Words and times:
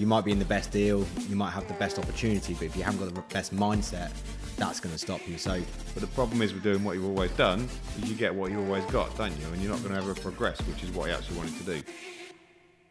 you 0.00 0.06
might 0.06 0.24
be 0.24 0.32
in 0.32 0.38
the 0.38 0.46
best 0.46 0.70
deal, 0.70 1.06
you 1.28 1.36
might 1.36 1.50
have 1.50 1.68
the 1.68 1.74
best 1.74 1.98
opportunity, 1.98 2.54
but 2.54 2.62
if 2.62 2.74
you 2.74 2.82
haven't 2.82 3.00
got 3.00 3.14
the 3.14 3.34
best 3.34 3.54
mindset, 3.54 4.10
that's 4.56 4.80
going 4.80 4.92
to 4.94 4.98
stop 4.98 5.20
you. 5.28 5.36
So, 5.36 5.60
But 5.92 6.00
the 6.00 6.06
problem 6.08 6.40
is 6.40 6.54
with 6.54 6.62
doing 6.62 6.82
what 6.82 6.94
you've 6.94 7.04
always 7.04 7.30
done, 7.32 7.68
is 7.98 8.08
you 8.08 8.16
get 8.16 8.34
what 8.34 8.50
you 8.50 8.58
always 8.60 8.84
got, 8.86 9.14
don't 9.18 9.38
you? 9.38 9.46
And 9.48 9.60
you're 9.60 9.70
not 9.70 9.82
going 9.82 9.94
to 9.94 10.00
ever 10.00 10.14
progress, 10.14 10.58
which 10.62 10.82
is 10.82 10.90
what 10.92 11.10
he 11.10 11.14
actually 11.14 11.36
wanted 11.36 11.58
to 11.58 11.64
do. 11.64 11.82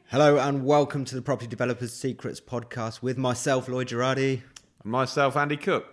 hello 0.09 0.37
and 0.37 0.63
welcome 0.63 1.03
to 1.05 1.15
the 1.15 1.21
Property 1.23 1.47
Developers 1.47 1.91
Secrets 1.93 2.39
podcast 2.39 3.01
with 3.01 3.17
myself, 3.17 3.67
Lloyd 3.67 3.87
Girardi. 3.87 4.41
And 4.83 4.91
myself, 4.91 5.35
Andy 5.35 5.57
Cook. 5.57 5.87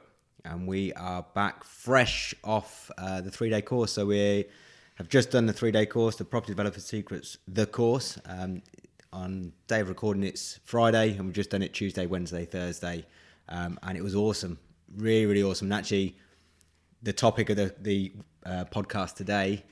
and 0.44 0.66
we 0.66 0.92
are 0.92 1.24
back 1.34 1.64
fresh 1.64 2.34
off 2.44 2.90
uh, 2.98 3.22
the 3.22 3.30
three 3.30 3.48
day 3.48 3.62
course. 3.62 3.92
So 3.92 4.04
we 4.04 4.44
have 4.96 5.08
just 5.08 5.30
done 5.30 5.46
the 5.46 5.54
three 5.54 5.70
day 5.70 5.86
course, 5.86 6.16
the 6.16 6.26
Property 6.26 6.52
Developers 6.52 6.84
Secrets, 6.84 7.38
the 7.48 7.64
course. 7.64 8.18
Um, 8.26 8.62
on 9.16 9.52
day 9.66 9.80
of 9.80 9.88
recording, 9.88 10.22
it's 10.22 10.60
Friday, 10.64 11.12
and 11.12 11.24
we've 11.24 11.34
just 11.34 11.50
done 11.50 11.62
it 11.62 11.72
Tuesday, 11.72 12.06
Wednesday, 12.06 12.44
Thursday, 12.44 13.06
um, 13.48 13.78
and 13.82 13.96
it 13.96 14.02
was 14.02 14.14
awesome, 14.14 14.58
really, 14.94 15.24
really 15.24 15.42
awesome. 15.42 15.66
And 15.66 15.74
actually, 15.74 16.16
the 17.02 17.12
topic 17.12 17.48
of 17.48 17.56
the 17.56 17.74
the 17.80 18.12
uh, 18.44 18.64
podcast 18.70 19.14
today 19.14 19.64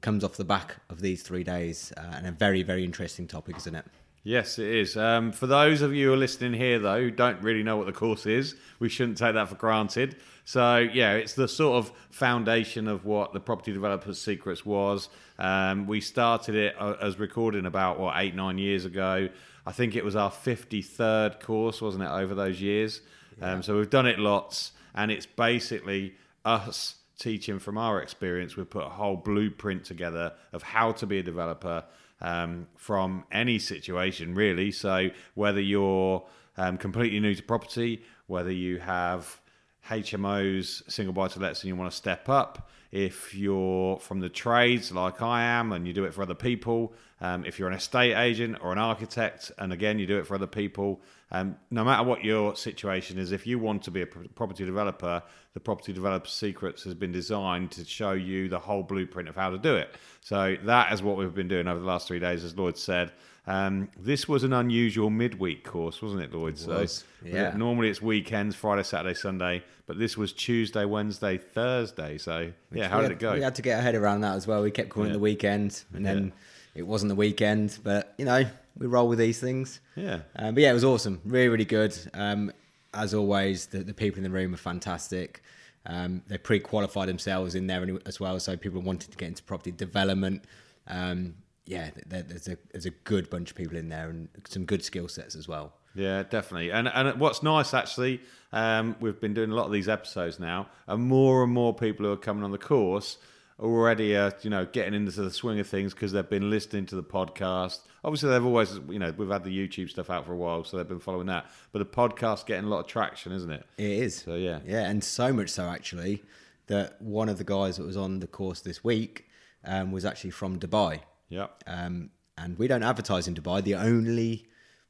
comes 0.00 0.24
off 0.24 0.36
the 0.36 0.44
back 0.44 0.76
of 0.88 1.00
these 1.00 1.22
three 1.22 1.44
days, 1.44 1.92
uh, 1.96 2.14
and 2.16 2.26
a 2.26 2.32
very, 2.32 2.62
very 2.64 2.84
interesting 2.84 3.28
topic, 3.28 3.56
isn't 3.58 3.76
it? 3.76 3.86
Yes, 4.22 4.58
it 4.58 4.68
is. 4.68 4.98
Um, 4.98 5.32
for 5.32 5.46
those 5.46 5.80
of 5.80 5.94
you 5.94 6.08
who 6.08 6.12
are 6.12 6.16
listening 6.16 6.52
here, 6.52 6.78
though, 6.78 7.00
who 7.00 7.10
don't 7.10 7.40
really 7.42 7.62
know 7.62 7.78
what 7.78 7.86
the 7.86 7.92
course 7.92 8.26
is, 8.26 8.54
we 8.78 8.90
shouldn't 8.90 9.16
take 9.16 9.32
that 9.32 9.48
for 9.48 9.54
granted. 9.54 10.16
So, 10.44 10.76
yeah, 10.76 11.14
it's 11.14 11.32
the 11.32 11.48
sort 11.48 11.78
of 11.78 11.92
foundation 12.10 12.86
of 12.86 13.06
what 13.06 13.32
the 13.32 13.40
Property 13.40 13.72
Developers 13.72 14.20
Secrets 14.20 14.66
was. 14.66 15.08
Um, 15.38 15.86
we 15.86 16.02
started 16.02 16.54
it 16.54 16.74
uh, 16.78 16.96
as 17.00 17.18
recording 17.18 17.64
about, 17.64 17.98
what, 17.98 18.14
eight, 18.18 18.34
nine 18.34 18.58
years 18.58 18.84
ago. 18.84 19.30
I 19.64 19.72
think 19.72 19.96
it 19.96 20.04
was 20.04 20.16
our 20.16 20.30
53rd 20.30 21.40
course, 21.40 21.80
wasn't 21.80 22.04
it, 22.04 22.10
over 22.10 22.34
those 22.34 22.60
years? 22.60 23.00
Um, 23.40 23.62
so 23.62 23.76
we've 23.76 23.88
done 23.88 24.06
it 24.06 24.18
lots, 24.18 24.72
and 24.94 25.10
it's 25.10 25.24
basically 25.24 26.14
us 26.44 26.96
teaching 27.18 27.58
from 27.58 27.78
our 27.78 28.02
experience. 28.02 28.54
We've 28.54 28.68
put 28.68 28.84
a 28.84 28.90
whole 28.90 29.16
blueprint 29.16 29.84
together 29.84 30.34
of 30.52 30.62
how 30.62 30.92
to 30.92 31.06
be 31.06 31.18
a 31.18 31.22
developer 31.22 31.84
um, 32.20 32.66
from 32.76 33.24
any 33.32 33.58
situation, 33.58 34.34
really. 34.34 34.70
So 34.70 35.10
whether 35.34 35.60
you're 35.60 36.26
um, 36.56 36.78
completely 36.78 37.20
new 37.20 37.34
to 37.34 37.42
property, 37.42 38.02
whether 38.26 38.52
you 38.52 38.78
have 38.78 39.40
HMOs, 39.88 40.90
single 40.90 41.12
buy 41.12 41.28
to 41.28 41.38
lets, 41.38 41.62
and 41.62 41.68
you 41.68 41.76
want 41.76 41.90
to 41.90 41.96
step 41.96 42.28
up, 42.28 42.70
if 42.92 43.34
you're 43.34 43.98
from 43.98 44.20
the 44.20 44.28
trades 44.28 44.90
like 44.90 45.22
I 45.22 45.42
am 45.42 45.72
and 45.72 45.86
you 45.86 45.92
do 45.92 46.04
it 46.04 46.12
for 46.12 46.22
other 46.22 46.34
people, 46.34 46.92
um, 47.20 47.44
if 47.44 47.58
you're 47.58 47.68
an 47.68 47.74
estate 47.74 48.14
agent 48.14 48.58
or 48.60 48.72
an 48.72 48.78
architect, 48.78 49.52
and 49.58 49.72
again, 49.72 49.98
you 49.98 50.06
do 50.06 50.18
it 50.18 50.26
for 50.26 50.34
other 50.34 50.46
people, 50.46 51.00
um, 51.30 51.56
no 51.70 51.84
matter 51.84 52.02
what 52.02 52.24
your 52.24 52.56
situation 52.56 53.18
is, 53.18 53.30
if 53.30 53.46
you 53.46 53.58
want 53.58 53.82
to 53.84 53.90
be 53.90 54.02
a 54.02 54.06
property 54.06 54.64
developer, 54.64 55.22
the 55.54 55.60
Property 55.60 55.92
Developer 55.92 56.28
Secrets 56.28 56.82
has 56.84 56.94
been 56.94 57.12
designed 57.12 57.70
to 57.72 57.84
show 57.84 58.12
you 58.12 58.48
the 58.48 58.58
whole 58.58 58.82
blueprint 58.82 59.28
of 59.28 59.36
how 59.36 59.50
to 59.50 59.58
do 59.58 59.76
it. 59.76 59.94
So 60.20 60.56
that 60.64 60.92
is 60.92 61.02
what 61.02 61.16
we've 61.16 61.34
been 61.34 61.48
doing 61.48 61.68
over 61.68 61.78
the 61.78 61.86
last 61.86 62.08
three 62.08 62.18
days, 62.18 62.42
as 62.42 62.56
Lloyd 62.56 62.76
said. 62.76 63.12
Um, 63.50 63.88
this 63.98 64.28
was 64.28 64.44
an 64.44 64.52
unusual 64.52 65.10
midweek 65.10 65.64
course, 65.64 66.00
wasn't 66.00 66.22
it, 66.22 66.32
Lloyd? 66.32 66.56
So 66.56 66.78
was, 66.80 67.04
yeah. 67.24 67.52
normally 67.56 67.90
it's 67.90 68.00
weekends, 68.00 68.54
Friday, 68.54 68.84
Saturday, 68.84 69.14
Sunday, 69.14 69.64
but 69.86 69.98
this 69.98 70.16
was 70.16 70.32
Tuesday, 70.32 70.84
Wednesday, 70.84 71.36
Thursday. 71.36 72.16
So 72.16 72.52
yeah, 72.72 72.88
how 72.88 72.98
did 72.98 73.04
had, 73.04 73.12
it 73.12 73.18
go? 73.18 73.34
We 73.34 73.42
had 73.42 73.56
to 73.56 73.62
get 73.62 73.76
our 73.76 73.82
head 73.82 73.96
around 73.96 74.20
that 74.20 74.36
as 74.36 74.46
well. 74.46 74.62
We 74.62 74.70
kept 74.70 74.90
calling 74.90 75.08
it 75.08 75.10
Yeah. 75.10 75.14
the 75.14 75.20
weekend, 75.20 75.82
and 75.92 76.06
then 76.06 76.32
it 76.76 76.82
wasn't 76.82 77.08
the 77.08 77.16
weekend. 77.16 77.78
But 77.82 78.14
you 78.18 78.24
know, 78.24 78.44
we 78.78 78.86
roll 78.86 79.08
with 79.08 79.18
these 79.18 79.40
things. 79.40 79.80
Yeah. 79.96 80.20
Um, 80.36 80.54
but 80.54 80.62
yeah, 80.62 80.70
it 80.70 80.74
was 80.74 80.84
awesome. 80.84 81.20
Really, 81.24 81.48
really 81.48 81.64
good. 81.64 81.96
Um, 82.14 82.52
as 82.94 83.14
always, 83.14 83.66
the, 83.66 83.78
the 83.78 83.94
people 83.94 84.18
in 84.18 84.24
the 84.24 84.30
room 84.30 84.54
are 84.54 84.58
fantastic. 84.58 85.42
Um, 85.86 86.22
they 86.28 86.38
pre-qualified 86.38 87.08
themselves 87.08 87.56
in 87.56 87.66
there 87.66 87.84
as 88.06 88.20
well, 88.20 88.38
so 88.38 88.56
people 88.56 88.80
wanted 88.80 89.10
to 89.10 89.16
get 89.16 89.28
into 89.28 89.42
property 89.42 89.72
development. 89.72 90.44
Um, 90.86 91.34
yeah, 91.66 91.90
there's 92.06 92.48
a 92.48 92.56
there's 92.72 92.86
a 92.86 92.90
good 92.90 93.30
bunch 93.30 93.50
of 93.50 93.56
people 93.56 93.76
in 93.76 93.88
there 93.88 94.08
and 94.08 94.28
some 94.48 94.64
good 94.64 94.84
skill 94.84 95.08
sets 95.08 95.34
as 95.34 95.46
well. 95.46 95.72
Yeah, 95.94 96.22
definitely. 96.22 96.70
And 96.70 96.88
and 96.88 97.18
what's 97.20 97.42
nice 97.42 97.74
actually, 97.74 98.20
um, 98.52 98.96
we've 99.00 99.20
been 99.20 99.34
doing 99.34 99.50
a 99.50 99.54
lot 99.54 99.66
of 99.66 99.72
these 99.72 99.88
episodes 99.88 100.38
now, 100.38 100.68
and 100.86 101.02
more 101.02 101.42
and 101.42 101.52
more 101.52 101.74
people 101.74 102.06
who 102.06 102.12
are 102.12 102.16
coming 102.16 102.44
on 102.44 102.52
the 102.52 102.58
course 102.58 103.18
already 103.60 104.16
are 104.16 104.32
you 104.40 104.48
know 104.48 104.64
getting 104.64 104.94
into 104.94 105.20
the 105.20 105.30
swing 105.30 105.60
of 105.60 105.66
things 105.66 105.92
because 105.92 106.12
they've 106.12 106.30
been 106.30 106.50
listening 106.50 106.86
to 106.86 106.96
the 106.96 107.02
podcast. 107.02 107.80
Obviously, 108.02 108.30
they've 108.30 108.44
always 108.44 108.80
you 108.88 108.98
know 108.98 109.12
we've 109.16 109.30
had 109.30 109.44
the 109.44 109.56
YouTube 109.56 109.90
stuff 109.90 110.10
out 110.10 110.26
for 110.26 110.32
a 110.32 110.36
while, 110.36 110.64
so 110.64 110.76
they've 110.76 110.88
been 110.88 111.00
following 111.00 111.26
that. 111.26 111.46
But 111.72 111.80
the 111.80 111.84
podcast 111.84 112.46
getting 112.46 112.64
a 112.64 112.68
lot 112.68 112.80
of 112.80 112.86
traction, 112.86 113.32
isn't 113.32 113.50
it? 113.50 113.66
It 113.76 113.90
is. 113.90 114.16
So, 114.16 114.34
yeah. 114.34 114.60
yeah, 114.66 114.88
and 114.88 115.04
so 115.04 115.32
much 115.32 115.50
so 115.50 115.64
actually 115.64 116.22
that 116.68 117.00
one 117.02 117.28
of 117.28 117.36
the 117.36 117.44
guys 117.44 117.76
that 117.76 117.84
was 117.84 117.96
on 117.96 118.20
the 118.20 118.26
course 118.26 118.60
this 118.60 118.82
week 118.84 119.26
um, 119.64 119.92
was 119.92 120.04
actually 120.04 120.30
from 120.30 120.58
Dubai. 120.58 121.00
Yeah. 121.30 121.46
Um, 121.66 122.10
and 122.36 122.58
we 122.58 122.68
don't 122.68 122.82
advertise 122.82 123.26
in 123.28 123.34
Dubai. 123.34 123.62
The 123.64 123.76
only 123.76 124.46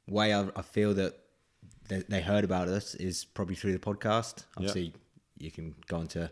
way 0.09 0.35
I, 0.35 0.49
I 0.57 0.63
feel 0.63 0.95
that 0.95 1.15
they, 1.89 2.03
they 2.09 2.21
heard 2.21 2.45
about 2.45 2.69
us 2.69 2.95
is 2.97 3.25
probably 3.25 3.55
through 3.55 3.73
the 3.73 3.79
podcast. 3.79 4.45
Obviously, 4.57 4.93
you 5.39 5.51
can 5.51 5.75
go 5.87 5.99
onto 5.99 6.27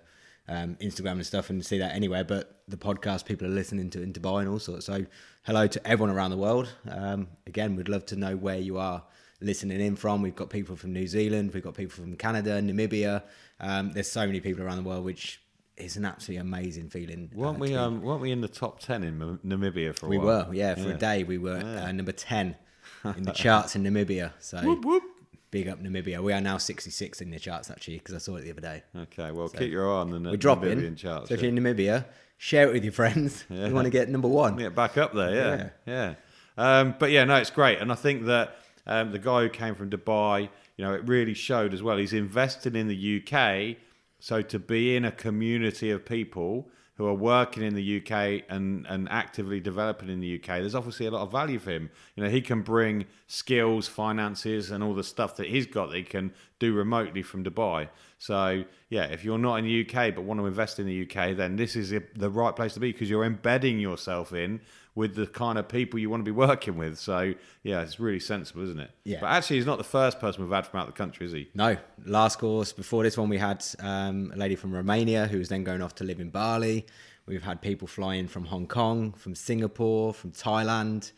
um, 0.48 0.76
Instagram 0.80 1.12
and 1.12 1.26
stuff 1.26 1.50
and 1.50 1.64
see 1.64 1.78
that 1.78 1.94
anywhere. 1.94 2.24
But 2.24 2.62
the 2.66 2.76
podcast, 2.76 3.26
people 3.26 3.46
are 3.46 3.50
listening 3.50 3.90
to 3.90 4.02
in 4.02 4.12
Dubai 4.12 4.40
and 4.40 4.48
all 4.48 4.58
sorts. 4.58 4.86
So, 4.86 5.04
hello 5.44 5.66
to 5.66 5.86
everyone 5.86 6.14
around 6.14 6.30
the 6.30 6.36
world. 6.36 6.68
Um, 6.90 7.28
again, 7.46 7.76
we'd 7.76 7.88
love 7.88 8.06
to 8.06 8.16
know 8.16 8.36
where 8.36 8.58
you 8.58 8.78
are 8.78 9.02
listening 9.40 9.80
in 9.80 9.96
from. 9.96 10.22
We've 10.22 10.34
got 10.34 10.50
people 10.50 10.76
from 10.76 10.92
New 10.92 11.06
Zealand, 11.06 11.52
we've 11.52 11.62
got 11.62 11.74
people 11.74 12.02
from 12.02 12.16
Canada, 12.16 12.60
Namibia. 12.60 13.22
Um, 13.60 13.92
there's 13.92 14.10
so 14.10 14.26
many 14.26 14.40
people 14.40 14.62
around 14.64 14.76
the 14.76 14.88
world, 14.88 15.04
which 15.04 15.40
is 15.80 15.96
an 15.96 16.04
absolutely 16.04 16.40
amazing 16.40 16.90
feeling. 16.90 17.30
uh, 17.34 17.38
weren't 17.38 17.56
to 17.56 17.60
we? 17.62 17.74
Um, 17.74 18.02
weren't 18.02 18.20
we 18.20 18.30
in 18.32 18.40
the 18.40 18.48
top 18.48 18.80
ten 18.80 19.02
in 19.02 19.18
Nam- 19.18 19.40
Namibia 19.44 19.96
for 19.98 20.06
a 20.06 20.08
we 20.08 20.18
while? 20.18 20.44
We 20.44 20.48
were, 20.50 20.54
yeah, 20.54 20.74
for 20.74 20.88
Yeah. 20.88 20.94
a 20.94 20.98
day. 20.98 21.24
We 21.24 21.38
were 21.38 21.56
uh, 21.56 21.90
number 21.92 22.12
10 22.12 22.56
in 23.16 23.22
the 23.22 23.32
charts 23.32 23.76
in 23.76 23.84
Namibia. 23.84 24.32
So 24.40 24.58
Whoop, 24.62 24.84
whoop. 24.84 25.02
big 25.50 25.68
up 25.68 25.80
Namibia. 25.82 26.20
We 26.22 26.32
are 26.32 26.40
now 26.40 26.58
66 26.58 27.20
in 27.20 27.30
the 27.30 27.38
charts, 27.38 27.70
actually, 27.70 27.98
because 27.98 28.14
I 28.14 28.18
saw 28.18 28.36
it 28.36 28.42
the 28.42 28.50
other 28.50 28.60
day. 28.60 28.82
Okay, 28.96 29.30
well, 29.30 29.48
keep 29.48 29.70
your 29.70 29.88
eye 29.90 30.00
on 30.00 30.10
the 30.22 30.30
We're 30.30 30.36
dropping. 30.36 30.78
Namibian 30.78 30.96
charts. 30.96 31.28
so 31.28 31.34
if 31.34 31.42
you're 31.42 31.50
in 31.50 31.58
Namibia, 31.58 32.04
share 32.38 32.68
it 32.68 32.72
with 32.72 32.84
your 32.84 32.92
friends. 32.92 33.44
Yeah. 33.50 33.68
You 33.68 33.74
want 33.74 33.86
to 33.86 33.90
get 33.90 34.08
number 34.08 34.28
one. 34.28 34.56
get 34.56 34.74
back 34.74 34.96
up 34.98 35.14
there. 35.14 35.70
Yeah, 35.86 36.14
yeah. 36.56 36.80
Um, 36.80 36.94
but 36.98 37.10
yeah, 37.12 37.24
no, 37.24 37.36
it's 37.36 37.50
great, 37.50 37.78
and 37.78 37.92
I 37.92 37.94
think 37.94 38.24
that 38.26 38.56
um, 38.86 39.12
the 39.12 39.18
guy 39.20 39.42
who 39.42 39.48
came 39.48 39.74
from 39.76 39.90
Dubai, 39.90 40.48
you 40.76 40.84
know, 40.84 40.92
it 40.94 41.06
really 41.06 41.34
showed 41.34 41.72
as 41.72 41.82
well. 41.84 41.96
He's 41.98 42.12
invested 42.12 42.74
in 42.74 42.88
the 42.88 43.22
UK, 43.22 43.76
so 44.18 44.42
to 44.42 44.58
be 44.58 44.96
in 44.96 45.04
a 45.04 45.12
community 45.12 45.90
of 45.90 46.04
people 46.04 46.68
who 46.98 47.06
are 47.06 47.14
working 47.14 47.62
in 47.62 47.74
the 47.74 47.98
UK 47.98 48.42
and 48.48 48.84
and 48.88 49.08
actively 49.08 49.60
developing 49.60 50.08
in 50.08 50.18
the 50.18 50.34
UK, 50.34 50.46
there's 50.58 50.74
obviously 50.74 51.06
a 51.06 51.10
lot 51.12 51.22
of 51.22 51.30
value 51.30 51.60
for 51.60 51.70
him. 51.70 51.90
You 52.16 52.24
know, 52.24 52.28
he 52.28 52.40
can 52.40 52.62
bring 52.62 53.06
skills, 53.28 53.86
finances, 53.86 54.72
and 54.72 54.82
all 54.82 54.94
the 54.94 55.04
stuff 55.04 55.36
that 55.36 55.46
he's 55.46 55.66
got 55.66 55.90
that 55.90 55.96
he 55.96 56.02
can 56.02 56.32
do 56.58 56.74
remotely 56.74 57.22
from 57.22 57.44
Dubai. 57.44 57.88
So 58.18 58.64
yeah, 58.90 59.04
if 59.04 59.24
you're 59.24 59.38
not 59.38 59.56
in 59.56 59.64
the 59.64 59.86
UK 59.86 60.12
but 60.12 60.24
want 60.24 60.40
to 60.40 60.46
invest 60.46 60.80
in 60.80 60.86
the 60.86 61.02
UK, 61.02 61.36
then 61.36 61.54
this 61.54 61.76
is 61.76 61.90
the- 61.90 62.30
right 62.30 62.54
place 62.54 62.74
to 62.74 62.80
be 62.80 62.90
because 62.90 63.08
you're 63.08 63.24
embedding 63.24 63.78
yourself 63.78 64.32
in 64.32 64.60
with 64.98 65.14
the 65.14 65.28
kind 65.28 65.58
of 65.58 65.68
people 65.68 65.96
you 66.00 66.10
want 66.10 66.20
to 66.20 66.24
be 66.24 66.34
working 66.34 66.76
with. 66.76 66.98
So 66.98 67.32
yeah, 67.62 67.82
it's 67.82 68.00
really 68.00 68.18
sensible, 68.18 68.64
isn't 68.64 68.80
it? 68.80 68.90
Yeah. 69.04 69.18
But 69.20 69.28
actually, 69.28 69.56
he's 69.56 69.66
not 69.66 69.78
the 69.78 69.84
first 69.84 70.18
person 70.18 70.42
we've 70.42 70.52
had 70.52 70.66
from 70.66 70.80
out 70.80 70.86
the 70.86 70.92
country, 70.92 71.24
is 71.24 71.30
he? 71.30 71.48
No, 71.54 71.76
last 72.04 72.40
course 72.40 72.72
before 72.72 73.04
this 73.04 73.16
one, 73.16 73.28
we 73.28 73.38
had 73.38 73.64
um, 73.78 74.32
a 74.34 74.36
lady 74.36 74.56
from 74.56 74.72
Romania 74.74 75.28
who 75.28 75.38
was 75.38 75.48
then 75.48 75.62
going 75.62 75.82
off 75.82 75.94
to 75.96 76.04
live 76.04 76.18
in 76.18 76.30
Bali. 76.30 76.84
We've 77.26 77.44
had 77.44 77.62
people 77.62 77.86
flying 77.86 78.26
from 78.26 78.44
Hong 78.46 78.66
Kong, 78.66 79.12
from 79.12 79.36
Singapore, 79.36 80.12
from 80.12 80.32
Thailand, 80.32 81.12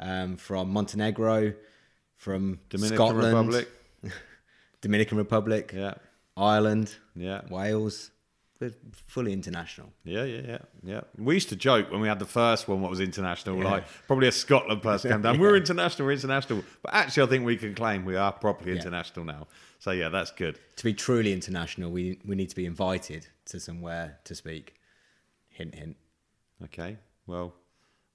um, 0.00 0.38
from 0.38 0.70
Montenegro, 0.72 1.52
from 2.16 2.58
Dominican 2.70 2.96
Scotland, 2.96 3.26
Republic. 3.26 3.68
Dominican 4.80 5.18
Republic, 5.18 5.72
Yeah. 5.76 5.94
Ireland, 6.38 6.94
Yeah. 7.14 7.42
Wales. 7.50 8.10
We're 8.60 8.72
fully 9.06 9.32
international. 9.32 9.92
Yeah, 10.04 10.24
yeah, 10.24 10.40
yeah, 10.46 10.58
yeah. 10.82 11.00
We 11.18 11.34
used 11.34 11.50
to 11.50 11.56
joke 11.56 11.90
when 11.90 12.00
we 12.00 12.08
had 12.08 12.18
the 12.18 12.24
first 12.26 12.68
one 12.68 12.80
what 12.80 12.90
was 12.90 13.00
international, 13.00 13.58
like 13.58 13.84
probably 14.06 14.28
a 14.28 14.32
Scotland 14.32 14.82
person 14.82 15.10
came 15.10 15.22
down. 15.22 15.38
We're 15.38 15.56
international, 15.64 16.06
we're 16.06 16.12
international. 16.12 16.64
But 16.82 16.94
actually, 16.94 17.24
I 17.24 17.26
think 17.26 17.44
we 17.44 17.56
can 17.56 17.74
claim 17.74 18.04
we 18.04 18.16
are 18.16 18.32
properly 18.32 18.70
Yeah. 18.72 18.78
international 18.78 19.26
now. 19.26 19.46
So 19.78 19.90
yeah, 19.90 20.08
that's 20.08 20.30
good. 20.30 20.58
To 20.76 20.84
be 20.84 20.94
truly 20.94 21.32
international, 21.32 21.90
we 21.90 22.18
we 22.24 22.34
need 22.34 22.48
to 22.48 22.56
be 22.56 22.64
invited 22.66 23.26
to 23.46 23.60
somewhere 23.60 24.18
to 24.24 24.34
speak. 24.34 24.74
Hint, 25.50 25.74
hint. 25.74 25.96
Okay, 26.64 26.96
well, 27.26 27.54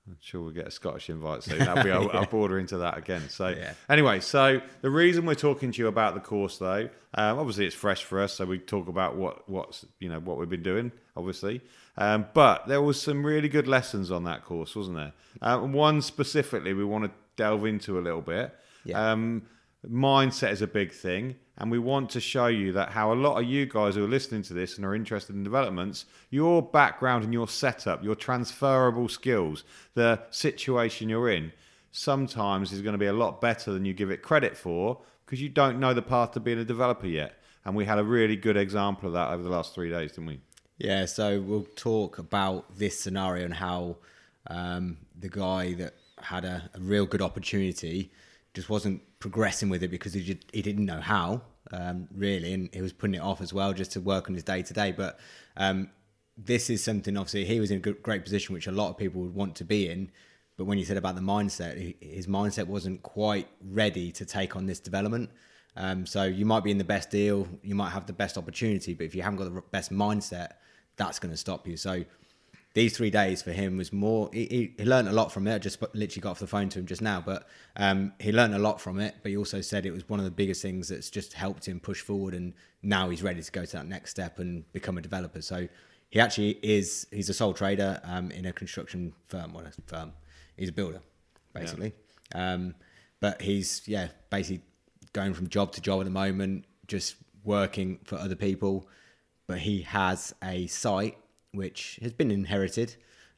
I'm 0.08 0.18
sure 0.20 0.42
we'll 0.42 0.52
get 0.52 0.68
a 0.68 0.72
Scottish 0.72 1.10
invite 1.10 1.44
soon. 1.44 1.60
That'll 1.60 1.84
be, 1.84 1.92
I'll, 1.92 2.10
I'll 2.12 2.26
border 2.26 2.58
into 2.60 2.78
that 2.80 2.98
again. 2.98 3.30
So, 3.30 3.50
Yeah. 3.50 3.74
anyway, 3.88 4.20
so 4.20 4.62
the 4.82 4.90
reason 4.90 5.26
we're 5.26 5.36
talking 5.36 5.72
to 5.72 5.78
you 5.80 5.88
about 5.88 6.16
the 6.16 6.20
course, 6.20 6.58
though, 6.58 6.90
um, 7.14 7.38
obviously 7.40 7.66
it's 7.68 7.76
fresh 7.76 8.04
for 8.04 8.20
us, 8.22 8.34
so 8.34 8.46
we 8.46 8.58
talk 8.58 8.88
about 8.88 9.16
what 9.16 9.48
what's 9.50 9.86
you 10.00 10.10
know 10.10 10.20
what 10.20 10.38
we've 10.38 10.50
been 10.50 10.64
doing, 10.64 10.92
obviously. 11.16 11.62
Um, 11.98 12.26
but 12.34 12.68
there 12.68 12.82
was 12.82 13.00
some 13.02 13.24
really 13.26 13.50
good 13.50 13.68
lessons 13.68 14.12
on 14.12 14.24
that 14.24 14.44
course, 14.44 14.76
wasn't 14.76 14.98
there? 14.98 15.14
Um, 15.42 15.72
one 15.74 16.02
specifically 16.02 16.74
we 16.74 16.84
want 16.86 17.06
to 17.06 17.12
delve 17.36 17.66
into 17.66 18.00
a 18.00 18.02
little 18.02 18.22
bit. 18.22 18.56
Yeah. 18.86 19.12
Um, 19.12 19.44
mindset 19.88 20.52
is 20.52 20.62
a 20.62 20.68
big 20.68 20.92
thing. 20.94 21.36
And 21.62 21.70
we 21.70 21.78
want 21.78 22.10
to 22.10 22.20
show 22.20 22.48
you 22.48 22.72
that 22.72 22.90
how 22.90 23.14
a 23.14 23.16
lot 23.16 23.40
of 23.40 23.48
you 23.48 23.68
guys 23.68 23.94
who 23.94 24.04
are 24.04 24.08
listening 24.08 24.42
to 24.44 24.54
this 24.56 24.78
and 24.78 24.86
are 24.86 24.96
interested 24.96 25.36
in 25.36 25.44
developments, 25.44 26.06
your 26.32 26.64
background 26.64 27.24
and 27.24 27.32
your 27.32 27.48
setup, 27.48 28.04
your 28.04 28.16
transferable 28.16 29.08
skills, 29.08 29.64
the 29.94 30.20
situation 30.32 31.08
you're 31.08 31.30
in, 31.30 31.52
sometimes 31.92 32.72
is 32.72 32.82
going 32.82 32.94
to 32.94 32.98
be 32.98 33.06
a 33.06 33.14
lot 33.14 33.40
better 33.42 33.72
than 33.72 33.86
you 33.86 33.94
give 33.94 34.10
it 34.10 34.24
credit 34.24 34.58
for 34.58 35.02
because 35.24 35.40
you 35.40 35.50
don't 35.50 35.80
know 35.80 35.94
the 35.94 36.02
path 36.02 36.32
to 36.32 36.40
being 36.40 36.58
a 36.58 36.66
developer 36.66 37.06
yet. 37.06 37.36
And 37.64 37.76
we 37.76 37.86
had 37.86 38.00
a 38.00 38.04
really 38.04 38.36
good 38.36 38.58
example 38.58 39.10
of 39.10 39.14
that 39.14 39.30
over 39.30 39.44
the 39.44 39.50
last 39.50 39.76
three 39.76 39.92
days, 39.92 40.14
didn't 40.14 40.26
we? 40.26 40.40
Yeah, 40.80 41.06
so 41.06 41.40
we'll 41.42 41.68
talk 41.76 42.18
about 42.18 42.76
this 42.76 43.00
scenario 43.00 43.46
and 43.46 43.54
how 43.54 43.98
um, 44.48 44.98
the 45.16 45.30
guy 45.30 45.74
that 45.76 45.94
had 46.20 46.44
a, 46.44 46.72
a, 46.74 46.80
real 46.80 47.06
good 47.06 47.22
opportunity 47.22 48.12
just 48.56 48.68
wasn't 48.68 49.04
progressing 49.20 49.70
with 49.70 49.84
it 49.84 49.90
because 49.90 50.14
he, 50.14 50.24
just, 50.24 50.40
he 50.52 50.64
didn't 50.64 50.86
know 50.86 51.00
how, 51.00 51.44
um, 51.72 52.08
really, 52.16 52.54
and 52.54 52.70
he 52.74 52.82
was 52.82 52.94
putting 52.94 53.16
it 53.16 53.22
off 53.22 53.42
as 53.42 53.54
well 53.54 53.74
just 53.74 53.92
to 53.94 54.02
work 54.02 54.28
on 54.28 54.34
his 54.34 54.44
day 54.44 54.62
to 54.62 54.74
day. 54.74 54.92
But 54.92 55.20
um, 55.58 55.90
this 56.38 56.70
is 56.70 56.84
something, 56.84 57.18
obviously, 57.18 57.46
he 57.46 57.60
was 57.60 57.72
in 57.72 57.78
a 57.78 57.80
good, 57.82 58.02
great 58.02 58.24
position, 58.24 58.54
which 58.54 58.68
a 58.68 58.72
lot 58.72 58.90
of 58.90 58.98
people 58.98 59.22
would 59.22 59.36
want 59.36 59.56
to 59.58 59.64
be 59.64 59.90
in. 59.90 60.12
But 60.58 60.66
when 60.66 60.78
you 60.78 60.86
said 60.86 60.98
about 60.98 61.16
the 61.16 61.22
mindset, 61.22 61.96
his 62.02 62.28
mindset 62.28 62.68
wasn't 62.68 63.02
quite 63.04 63.48
ready 63.64 64.12
to 64.12 64.26
take 64.26 64.56
on 64.56 64.66
this 64.66 64.80
development. 64.80 65.30
Um, 65.76 66.06
so 66.06 66.24
you 66.24 66.46
might 66.46 66.64
be 66.64 66.72
in 66.72 66.78
the 66.78 66.84
best 66.84 67.10
deal, 67.10 67.48
you 67.64 67.76
might 67.76 67.92
have 67.92 68.06
the 68.06 68.14
best 68.14 68.38
opportunity, 68.38 68.94
but 68.94 69.06
if 69.06 69.16
you 69.16 69.22
haven't 69.22 69.38
got 69.38 69.54
the 69.54 69.62
best 69.72 69.92
mindset, 69.92 70.54
that's 70.98 71.18
going 71.18 71.32
to 71.32 71.38
stop 71.38 71.66
you. 71.66 71.78
So 71.78 72.04
these 72.74 72.96
three 72.96 73.10
days 73.10 73.42
for 73.42 73.52
him 73.52 73.78
was 73.78 73.92
more. 73.92 74.30
He, 74.32 74.74
he, 74.78 74.86
learned 74.86 75.10
a 75.10 75.12
lot 75.12 75.32
from 75.32 75.46
it. 75.48 75.56
I 75.56 75.60
just 75.60 75.82
literally 75.94 76.22
got 76.22 76.32
off 76.32 76.40
the 76.40 76.48
phone 76.48 76.70
to 76.70 76.80
him 76.80 76.86
just 76.86 77.02
now, 77.02 77.22
but 77.22 77.48
um, 77.76 78.14
he 78.20 78.32
learned 78.32 78.56
a 78.56 78.60
lot 78.60 78.80
from 78.80 79.00
it. 79.00 79.16
But 79.22 79.32
he 79.32 79.38
also 79.38 79.60
said 79.60 79.86
it 79.86 79.92
was 79.92 80.08
one 80.08 80.20
of 80.20 80.26
the 80.26 80.32
biggest 80.32 80.62
things 80.62 80.88
that's 80.88 81.10
just 81.10 81.34
helped 81.34 81.68
him 81.68 81.80
push 81.80 82.02
forward, 82.02 82.34
and 82.34 82.54
now 82.82 83.10
he's 83.10 83.24
ready 83.24 83.42
to 83.42 83.52
go 83.52 83.66
to 83.66 83.72
that 83.74 83.88
next 83.88 84.12
step 84.12 84.40
and 84.40 84.72
become 84.72 84.98
a 84.98 85.02
developer. 85.02 85.42
So 85.42 85.68
he 86.10 86.20
actually 86.20 86.60
is. 86.64 87.08
He's 87.12 87.30
a 87.30 87.34
sole 87.34 87.54
trader 87.54 88.00
um, 88.06 88.32
in 88.32 88.46
a 88.46 88.54
construction 88.54 89.14
firm. 89.28 89.54
What 89.54 89.66
a 89.66 89.74
firm? 89.88 90.14
He's 90.56 90.70
a 90.70 90.74
builder, 90.74 91.02
basically. 91.54 91.94
Yeah. 92.34 92.54
Um, 92.54 92.76
but 93.20 93.42
he's 93.42 93.82
yeah, 93.86 94.10
basically 94.30 94.64
going 95.12 95.34
from 95.34 95.50
job 95.50 95.74
to 95.74 95.82
job 95.82 96.00
at 96.00 96.06
the 96.06 96.12
moment, 96.12 96.66
just 96.88 97.16
working 97.44 98.00
for 98.06 98.16
other 98.16 98.36
people. 98.36 98.88
But 99.46 99.60
he 99.60 99.82
has 99.82 100.34
a 100.42 100.68
site 100.68 101.18
which 101.54 102.00
has 102.02 102.14
been 102.14 102.32
inherited. 102.32 102.96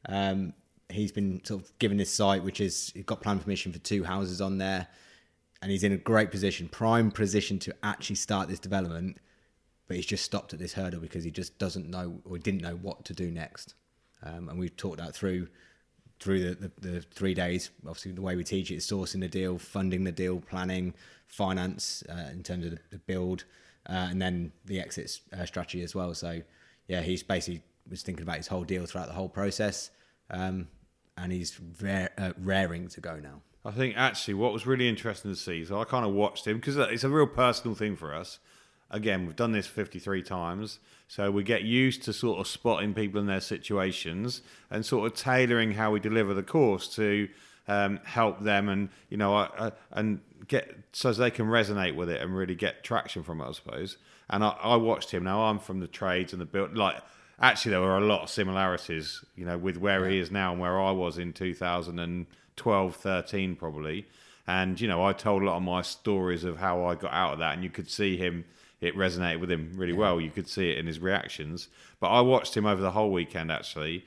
Um, 0.08 0.54
he's 0.90 1.12
been 1.12 1.44
sort 1.44 1.64
of 1.64 1.78
given 1.80 1.98
this 1.98 2.12
site, 2.12 2.44
which 2.44 2.62
is 2.62 2.94
got 3.06 3.22
planning 3.22 3.44
permission 3.44 3.72
for 3.72 3.80
two 3.80 4.04
houses 4.04 4.42
on 4.42 4.58
there, 4.58 4.88
and 5.62 5.72
he's 5.72 5.84
in 5.84 5.92
a 5.94 5.98
great 5.98 6.32
position, 6.32 6.68
prime 6.68 7.12
position 7.12 7.60
to 7.60 7.76
actually 7.84 8.18
start 8.18 8.50
this 8.50 8.60
development. 8.60 9.18
But 9.88 9.98
he's 9.98 10.06
just 10.06 10.24
stopped 10.24 10.54
at 10.54 10.60
this 10.60 10.74
hurdle 10.74 11.02
because 11.02 11.24
he 11.26 11.32
just 11.32 11.58
doesn't 11.60 11.90
know 11.90 12.22
or 12.24 12.38
didn't 12.38 12.62
know 12.62 12.76
what 12.76 13.04
to 13.06 13.14
do 13.14 13.30
next. 13.30 13.76
Um, 14.24 14.48
and 14.48 14.58
we've 14.58 14.76
talked 14.76 15.00
that 15.00 15.14
through 15.14 15.48
through 16.20 16.40
the, 16.40 16.56
the, 16.56 16.90
the, 16.90 17.02
three 17.02 17.34
days. 17.34 17.70
Obviously, 17.86 18.14
the 18.14 18.22
way 18.22 18.38
we 18.38 18.46
teach 18.46 18.72
it 18.72 18.76
is 18.76 18.88
sourcing 18.88 19.20
the 19.20 19.28
deal, 19.28 19.58
funding 19.58 20.06
the 20.06 20.12
deal, 20.12 20.40
planning, 20.40 20.94
finance 21.28 22.02
uh, 22.10 22.30
in 22.32 22.44
terms 22.44 22.66
of 22.66 22.72
the, 22.72 22.80
the 22.92 22.98
build, 23.00 23.44
uh, 23.90 24.08
and 24.10 24.22
then 24.22 24.54
the 24.66 24.80
exit 24.80 25.20
uh, 25.38 25.46
strategy 25.46 25.82
as 25.82 25.94
well. 25.94 26.14
So, 26.14 26.42
yeah, 26.88 27.02
he's 27.02 27.24
basically 27.24 27.62
was 27.90 28.02
thinking 28.02 28.24
about 28.24 28.38
his 28.38 28.48
whole 28.48 28.64
deal 28.64 28.86
throughout 28.86 29.08
the 29.08 29.14
whole 29.14 29.30
process, 29.30 29.92
um, 30.30 30.68
and 31.18 31.32
he's 31.32 31.60
uh, 31.84 32.32
raring 32.38 32.88
to 32.90 33.02
go 33.02 33.20
now. 33.20 33.42
I 33.66 33.72
think 33.72 33.96
actually 33.96 34.34
what 34.34 34.52
was 34.52 34.68
really 34.68 34.90
interesting 34.90 35.32
to 35.32 35.38
see, 35.38 35.64
so 35.64 35.80
I 35.80 35.86
kind 35.86 36.06
of 36.06 36.14
watched 36.14 36.46
him 36.46 36.58
because 36.58 36.78
it's 36.78 37.04
a 37.04 37.10
real 37.10 37.28
personal 37.28 37.76
thing 37.76 37.96
for 37.96 38.14
us. 38.14 38.40
Again, 38.92 39.26
we've 39.26 39.36
done 39.36 39.54
this 39.54 39.66
53 39.66 40.22
times, 40.22 40.80
so 41.08 41.32
we 41.32 41.44
get 41.44 41.64
used 41.64 42.04
to 42.04 42.14
sort 42.14 42.40
of 42.40 42.48
spotting 42.48 42.94
people 42.94 43.20
in 43.20 43.26
their 43.26 43.42
situations 43.42 44.42
and 44.70 44.86
sort 44.86 45.12
of 45.12 45.18
tailoring 45.18 45.72
how 45.72 45.92
we 45.92 46.00
deliver 46.00 46.34
the 46.34 46.44
course 46.44 46.94
to 46.96 47.28
um, 47.68 48.00
help 48.04 48.42
them 48.42 48.70
and 48.70 48.90
you 49.10 49.18
know 49.18 49.36
uh, 49.36 49.72
and 49.92 50.20
get 50.48 50.78
so 50.92 51.14
they 51.14 51.32
can 51.32 51.48
resonate 51.48 51.96
with 51.96 52.10
it 52.10 52.22
and 52.22 52.36
really 52.36 52.56
get 52.56 52.84
traction 52.84 53.24
from 53.24 53.42
it, 53.42 53.48
I 53.48 53.52
suppose. 53.54 53.98
And 54.30 54.44
I, 54.44 54.50
I 54.62 54.76
watched 54.76 55.12
him. 55.12 55.24
Now 55.24 55.44
I'm 55.44 55.60
from 55.60 55.80
the 55.80 55.88
trades 55.88 56.34
and 56.34 56.42
the 56.42 56.46
build 56.46 56.78
like 56.78 57.02
actually 57.40 57.72
there 57.72 57.82
were 57.82 57.98
a 57.98 58.06
lot 58.06 58.24
of 58.24 58.30
similarities, 58.30 59.24
you 59.36 59.46
know, 59.46 59.58
with 59.58 59.78
where 59.78 60.06
yeah. 60.06 60.12
he 60.12 60.20
is 60.20 60.32
now 60.32 60.52
and 60.52 60.62
where 60.62 60.80
I 60.80 60.92
was 60.92 61.18
in 61.18 61.34
2012, 61.34 62.96
13 62.96 63.56
probably. 63.56 64.06
And 64.48 64.80
you 64.80 64.88
know, 64.88 65.04
I 65.04 65.14
told 65.14 65.42
a 65.42 65.46
lot 65.46 65.58
of 65.58 65.64
my 65.64 65.82
stories 65.82 66.44
of 66.44 66.58
how 66.58 66.86
I 66.86 66.96
got 66.96 67.14
out 67.14 67.34
of 67.34 67.40
that, 67.40 67.54
and 67.54 67.64
you 67.64 67.70
could 67.70 67.90
see 67.90 68.18
him. 68.18 68.46
It 68.82 68.98
resonated 68.98 69.40
with 69.40 69.50
him 69.50 69.72
really 69.76 69.94
yeah. 69.94 70.00
well. 70.00 70.20
You 70.20 70.30
could 70.30 70.50
see 70.50 70.70
it 70.70 70.78
in 70.78 70.88
his 70.88 71.00
reactions. 71.00 71.70
But 72.02 72.10
I 72.10 72.20
watched 72.20 72.58
him 72.58 72.66
over 72.66 72.82
the 72.82 72.92
whole 72.92 73.12
weekend 73.12 73.50
actually, 73.50 74.04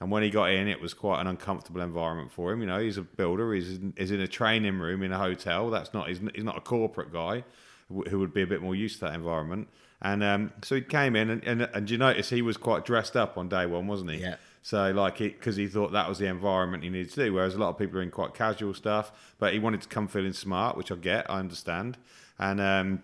and 0.00 0.10
when 0.10 0.22
he 0.22 0.30
got 0.30 0.50
in, 0.50 0.68
it 0.68 0.80
was 0.80 0.94
quite 0.94 1.20
an 1.20 1.26
uncomfortable 1.26 1.80
environment 1.80 2.30
for 2.30 2.52
him. 2.52 2.60
You 2.60 2.66
know, 2.66 2.78
he's 2.78 2.98
a 2.98 3.02
builder. 3.02 3.52
He's 3.54 3.78
in, 3.78 3.94
he's 3.96 4.10
in 4.10 4.20
a 4.20 4.28
training 4.28 4.78
room 4.78 5.02
in 5.02 5.12
a 5.12 5.18
hotel. 5.18 5.70
That's 5.70 5.92
not. 5.92 6.08
He's, 6.08 6.20
he's 6.34 6.44
not 6.44 6.58
a 6.58 6.60
corporate 6.60 7.12
guy 7.12 7.44
who 7.88 8.18
would 8.18 8.34
be 8.34 8.42
a 8.42 8.46
bit 8.46 8.60
more 8.60 8.74
used 8.74 8.98
to 9.00 9.06
that 9.06 9.14
environment. 9.14 9.68
And 10.00 10.22
um, 10.22 10.52
so 10.62 10.76
he 10.76 10.80
came 10.82 11.16
in, 11.16 11.30
and, 11.30 11.44
and, 11.44 11.62
and 11.62 11.90
you 11.90 11.98
notice 11.98 12.30
he 12.30 12.42
was 12.42 12.56
quite 12.56 12.84
dressed 12.84 13.16
up 13.16 13.36
on 13.36 13.48
day 13.48 13.66
one, 13.66 13.86
wasn't 13.86 14.12
he? 14.12 14.18
Yeah. 14.18 14.36
So 14.62 14.90
like 14.90 15.18
because 15.18 15.56
he 15.56 15.66
thought 15.66 15.92
that 15.92 16.08
was 16.08 16.18
the 16.18 16.26
environment 16.26 16.82
he 16.82 16.90
needed 16.90 17.10
to 17.14 17.24
do, 17.24 17.32
whereas 17.32 17.54
a 17.54 17.58
lot 17.58 17.70
of 17.70 17.78
people 17.78 17.98
are 17.98 18.02
in 18.02 18.10
quite 18.10 18.34
casual 18.34 18.74
stuff. 18.74 19.34
But 19.38 19.54
he 19.54 19.58
wanted 19.58 19.82
to 19.82 19.88
come 19.88 20.08
feeling 20.08 20.32
smart, 20.32 20.76
which 20.76 20.92
I 20.92 20.96
get, 20.96 21.28
I 21.30 21.38
understand. 21.38 21.96
And 22.38 22.60
um, 22.60 23.02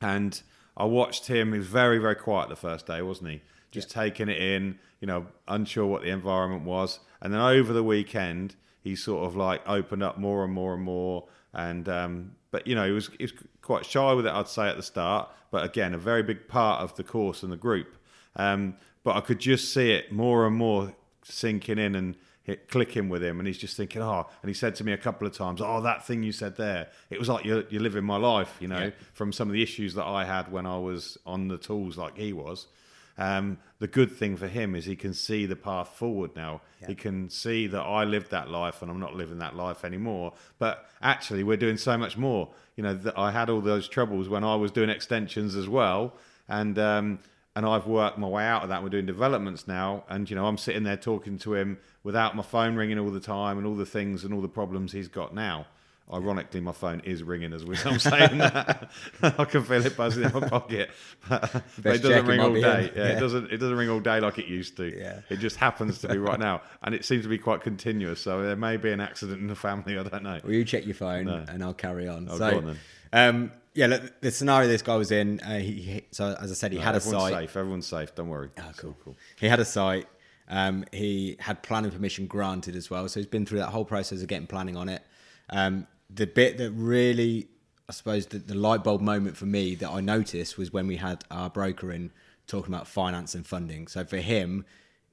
and 0.00 0.42
I 0.76 0.84
watched 0.86 1.28
him. 1.28 1.52
He 1.52 1.58
was 1.58 1.68
very 1.68 1.98
very 1.98 2.16
quiet 2.16 2.48
the 2.48 2.56
first 2.56 2.86
day, 2.86 3.00
wasn't 3.00 3.30
he? 3.30 3.42
Just 3.70 3.94
yeah. 3.94 4.02
taking 4.02 4.28
it 4.28 4.40
in, 4.40 4.78
you 5.00 5.06
know, 5.06 5.26
unsure 5.46 5.86
what 5.86 6.02
the 6.02 6.10
environment 6.10 6.64
was. 6.64 7.00
And 7.20 7.32
then 7.32 7.40
over 7.40 7.72
the 7.72 7.84
weekend, 7.84 8.56
he 8.84 8.94
sort 8.94 9.26
of 9.26 9.34
like 9.34 9.62
opened 9.66 10.02
up 10.02 10.18
more 10.18 10.44
and 10.44 10.52
more 10.52 10.74
and 10.74 10.82
more. 10.82 11.24
And 11.54 11.88
um, 11.88 12.32
but 12.50 12.66
you 12.66 12.74
know, 12.74 12.86
he 12.86 12.92
was, 12.92 13.10
he 13.18 13.24
was 13.24 13.32
quite 13.62 13.86
shy 13.86 14.12
with 14.12 14.26
it, 14.26 14.32
I'd 14.32 14.46
say, 14.46 14.68
at 14.68 14.76
the 14.76 14.82
start. 14.82 15.28
But 15.50 15.64
again, 15.64 15.94
a 15.94 15.98
very 15.98 16.22
big 16.22 16.46
part 16.46 16.82
of 16.82 16.94
the 16.94 17.02
course 17.02 17.42
and 17.42 17.50
the 17.50 17.56
group. 17.56 17.96
Um, 18.36 18.76
but 19.02 19.16
I 19.16 19.20
could 19.20 19.40
just 19.40 19.72
see 19.72 19.90
it 19.90 20.12
more 20.12 20.46
and 20.46 20.54
more 20.54 20.94
sinking 21.22 21.78
in 21.78 21.94
and 21.94 22.16
hit, 22.42 22.68
clicking 22.68 23.08
with 23.08 23.24
him. 23.24 23.38
And 23.38 23.46
he's 23.46 23.58
just 23.58 23.76
thinking, 23.76 24.02
oh, 24.02 24.26
and 24.42 24.48
he 24.48 24.54
said 24.54 24.74
to 24.76 24.84
me 24.84 24.92
a 24.92 24.98
couple 24.98 25.26
of 25.26 25.32
times, 25.32 25.60
oh, 25.62 25.80
that 25.80 26.06
thing 26.06 26.22
you 26.22 26.32
said 26.32 26.56
there, 26.56 26.88
it 27.10 27.18
was 27.18 27.28
like 27.28 27.44
you're, 27.44 27.64
you're 27.70 27.82
living 27.82 28.04
my 28.04 28.16
life, 28.16 28.56
you 28.60 28.68
know, 28.68 28.84
yeah. 28.84 28.90
from 29.14 29.32
some 29.32 29.48
of 29.48 29.54
the 29.54 29.62
issues 29.62 29.94
that 29.94 30.04
I 30.04 30.24
had 30.24 30.52
when 30.52 30.66
I 30.66 30.78
was 30.78 31.16
on 31.24 31.48
the 31.48 31.58
tools 31.58 31.96
like 31.96 32.18
he 32.18 32.32
was. 32.32 32.66
Um, 33.16 33.58
the 33.78 33.86
good 33.86 34.10
thing 34.10 34.36
for 34.36 34.48
him 34.48 34.74
is 34.74 34.84
he 34.84 34.96
can 34.96 35.14
see 35.14 35.46
the 35.46 35.56
path 35.56 35.88
forward 35.96 36.34
now. 36.34 36.62
Yeah. 36.80 36.88
He 36.88 36.94
can 36.94 37.30
see 37.30 37.66
that 37.68 37.80
I 37.80 38.04
lived 38.04 38.30
that 38.30 38.50
life 38.50 38.82
and 38.82 38.90
I'm 38.90 38.98
not 38.98 39.14
living 39.14 39.38
that 39.38 39.54
life 39.54 39.84
anymore. 39.84 40.32
But 40.58 40.88
actually, 41.00 41.44
we're 41.44 41.56
doing 41.56 41.76
so 41.76 41.96
much 41.96 42.16
more. 42.16 42.48
You 42.76 42.82
know, 42.82 42.98
I 43.16 43.30
had 43.30 43.50
all 43.50 43.60
those 43.60 43.88
troubles 43.88 44.28
when 44.28 44.42
I 44.42 44.56
was 44.56 44.70
doing 44.72 44.90
extensions 44.90 45.54
as 45.54 45.68
well, 45.68 46.14
and 46.48 46.78
um, 46.78 47.20
and 47.54 47.64
I've 47.64 47.86
worked 47.86 48.18
my 48.18 48.26
way 48.26 48.44
out 48.44 48.64
of 48.64 48.68
that. 48.70 48.82
We're 48.82 48.88
doing 48.88 49.06
developments 49.06 49.68
now, 49.68 50.04
and 50.08 50.28
you 50.28 50.34
know, 50.34 50.46
I'm 50.46 50.58
sitting 50.58 50.82
there 50.82 50.96
talking 50.96 51.38
to 51.38 51.54
him 51.54 51.78
without 52.02 52.34
my 52.34 52.42
phone 52.42 52.74
ringing 52.74 52.98
all 52.98 53.10
the 53.10 53.20
time 53.20 53.58
and 53.58 53.66
all 53.66 53.76
the 53.76 53.86
things 53.86 54.24
and 54.24 54.34
all 54.34 54.40
the 54.40 54.48
problems 54.48 54.92
he's 54.92 55.08
got 55.08 55.34
now. 55.34 55.66
Ironically, 56.12 56.60
my 56.60 56.72
phone 56.72 57.00
is 57.00 57.22
ringing 57.22 57.54
as 57.54 57.62
I'm 57.86 57.98
saying 57.98 58.38
that. 58.38 58.90
I 59.22 59.44
can 59.46 59.64
feel 59.64 59.84
it 59.84 59.96
buzzing 59.96 60.24
in 60.24 60.32
my 60.34 60.46
pocket, 60.48 60.90
but, 61.28 61.50
but 61.82 61.96
it 61.96 62.02
doesn't 62.02 62.26
ring 62.26 62.40
all 62.40 62.52
day. 62.52 62.92
Yeah, 62.94 63.02
yeah, 63.02 63.08
it 63.16 63.20
doesn't. 63.20 63.50
It 63.50 63.56
doesn't 63.56 63.76
ring 63.76 63.88
all 63.88 64.00
day 64.00 64.20
like 64.20 64.38
it 64.38 64.46
used 64.46 64.76
to. 64.76 64.94
Yeah. 64.94 65.20
It 65.30 65.38
just 65.38 65.56
happens 65.56 66.00
to 66.00 66.08
be 66.08 66.18
right 66.18 66.38
now, 66.38 66.60
and 66.82 66.94
it 66.94 67.06
seems 67.06 67.22
to 67.22 67.28
be 67.28 67.38
quite 67.38 67.62
continuous. 67.62 68.20
So 68.20 68.42
there 68.42 68.54
may 68.54 68.76
be 68.76 68.92
an 68.92 69.00
accident 69.00 69.40
in 69.40 69.46
the 69.46 69.54
family. 69.54 69.98
I 69.98 70.02
don't 70.02 70.22
know. 70.22 70.40
Well, 70.44 70.52
you 70.52 70.64
check 70.66 70.84
your 70.84 70.94
phone, 70.94 71.24
no. 71.24 71.44
and 71.48 71.64
I'll 71.64 71.72
carry 71.72 72.06
on. 72.06 72.28
Oh, 72.30 72.36
so, 72.36 72.58
on 72.58 72.78
um, 73.14 73.52
yeah, 73.72 73.86
look, 73.86 74.20
the 74.20 74.30
scenario 74.30 74.68
this 74.68 74.82
guy 74.82 74.96
was 74.96 75.10
in. 75.10 75.40
Uh, 75.40 75.58
he, 75.58 75.72
he, 75.72 76.06
so 76.10 76.36
as 76.38 76.50
I 76.50 76.54
said, 76.54 76.72
he 76.72 76.78
no, 76.78 76.84
had 76.84 76.96
a 76.96 77.00
site. 77.00 77.32
Safe. 77.32 77.56
Everyone's 77.56 77.86
safe. 77.86 78.14
Don't 78.14 78.28
worry. 78.28 78.50
Oh, 78.58 78.70
cool. 78.76 78.96
cool. 79.02 79.16
He 79.40 79.48
had 79.48 79.58
a 79.58 79.64
site. 79.64 80.06
Um, 80.48 80.84
he 80.92 81.36
had 81.40 81.62
planning 81.62 81.90
permission 81.90 82.26
granted 82.26 82.76
as 82.76 82.90
well, 82.90 83.08
so 83.08 83.18
he's 83.18 83.26
been 83.26 83.46
through 83.46 83.60
that 83.60 83.70
whole 83.70 83.86
process 83.86 84.20
of 84.20 84.28
getting 84.28 84.46
planning 84.46 84.76
on 84.76 84.90
it. 84.90 85.02
Um, 85.48 85.86
the 86.10 86.26
bit 86.26 86.58
that 86.58 86.70
really, 86.72 87.48
I 87.88 87.92
suppose, 87.92 88.26
the, 88.26 88.38
the 88.38 88.54
light 88.54 88.84
bulb 88.84 89.00
moment 89.00 89.36
for 89.36 89.46
me 89.46 89.74
that 89.76 89.90
I 89.90 90.00
noticed 90.00 90.58
was 90.58 90.72
when 90.72 90.86
we 90.86 90.96
had 90.96 91.24
our 91.30 91.50
broker 91.50 91.92
in 91.92 92.12
talking 92.46 92.72
about 92.72 92.86
finance 92.86 93.34
and 93.34 93.46
funding. 93.46 93.86
So 93.86 94.04
for 94.04 94.18
him, 94.18 94.64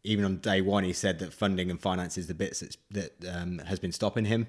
even 0.04 0.26
on 0.26 0.38
day 0.38 0.62
one, 0.62 0.84
he 0.84 0.94
said 0.94 1.20
that 1.20 1.34
funding 1.34 1.70
and 1.70 1.80
finance 1.80 2.18
is 2.18 2.28
the 2.28 2.34
bits 2.34 2.64
that 2.92 3.12
um, 3.30 3.60
has 3.60 3.80
been 3.80 3.92
stopping 3.92 4.26
him. 4.26 4.48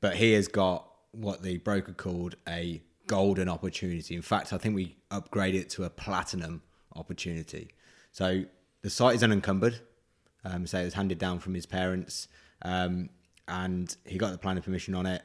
But 0.00 0.16
he 0.16 0.32
has 0.32 0.48
got 0.48 0.88
what 1.12 1.42
the 1.42 1.58
broker 1.58 1.92
called 1.92 2.36
a 2.48 2.82
golden 3.06 3.48
opportunity. 3.48 4.14
In 4.14 4.22
fact, 4.22 4.52
I 4.52 4.58
think 4.58 4.74
we 4.74 4.96
upgraded 5.10 5.60
it 5.62 5.70
to 5.70 5.84
a 5.84 5.90
platinum 5.90 6.62
opportunity. 6.94 7.70
So 8.12 8.44
the 8.82 8.90
site 8.90 9.14
is 9.14 9.22
unencumbered. 9.22 9.80
Um, 10.44 10.66
so 10.66 10.80
it 10.80 10.84
was 10.84 10.94
handed 10.94 11.18
down 11.18 11.40
from 11.40 11.54
his 11.54 11.66
parents, 11.66 12.28
um, 12.62 13.08
and 13.48 13.96
he 14.04 14.16
got 14.16 14.30
the 14.30 14.38
planning 14.38 14.62
permission 14.62 14.94
on 14.94 15.06
it 15.06 15.22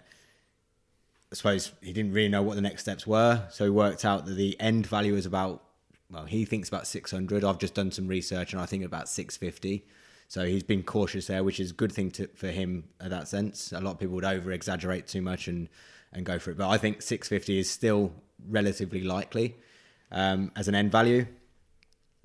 I 1.32 1.36
suppose 1.36 1.72
he 1.82 1.94
didn't 1.94 2.14
really 2.14 2.28
know 2.28 2.42
what 2.42 2.56
the 2.56 2.62
next 2.62 2.82
steps 2.82 3.08
were, 3.08 3.48
so 3.50 3.64
he 3.64 3.70
worked 3.70 4.04
out 4.04 4.26
that 4.26 4.34
the 4.34 4.60
end 4.60 4.86
value 4.86 5.16
is 5.16 5.26
about 5.26 5.64
well, 6.12 6.26
he 6.26 6.46
thinks 6.46 6.68
about 6.68 6.88
600. 6.88 7.44
I've 7.44 7.58
just 7.58 7.74
done 7.74 7.92
some 7.92 8.08
research 8.08 8.52
and 8.52 8.62
I 8.62 8.66
think 8.66 8.84
about 8.84 9.08
650. 9.08 9.86
So 10.28 10.46
he's 10.46 10.64
been 10.64 10.84
cautious 10.84 11.28
there, 11.28 11.44
which 11.44 11.60
is 11.60 11.72
a 11.72 11.74
good 11.74 11.92
thing 11.92 12.12
to, 12.12 12.28
for 12.36 12.48
him 12.48 12.86
in 13.02 13.10
that 13.10 13.28
sense. 13.28 13.72
A 13.72 13.80
lot 13.80 13.92
of 13.92 14.00
people 14.00 14.16
would 14.16 14.26
over 14.26 14.52
exaggerate 14.52 15.08
too 15.08 15.22
much 15.22 15.48
and, 15.48 15.70
and 16.14 16.26
go 16.26 16.40
for 16.40 16.52
it. 16.52 16.58
But 16.58 16.70
I 16.70 16.78
think 16.78 17.02
650 17.02 17.60
is 17.60 17.70
still 17.70 18.14
relatively 18.50 19.02
likely 19.02 19.56
um, 20.12 20.52
as 20.56 20.68
an 20.68 20.76
end 20.76 20.92
value. 20.92 21.26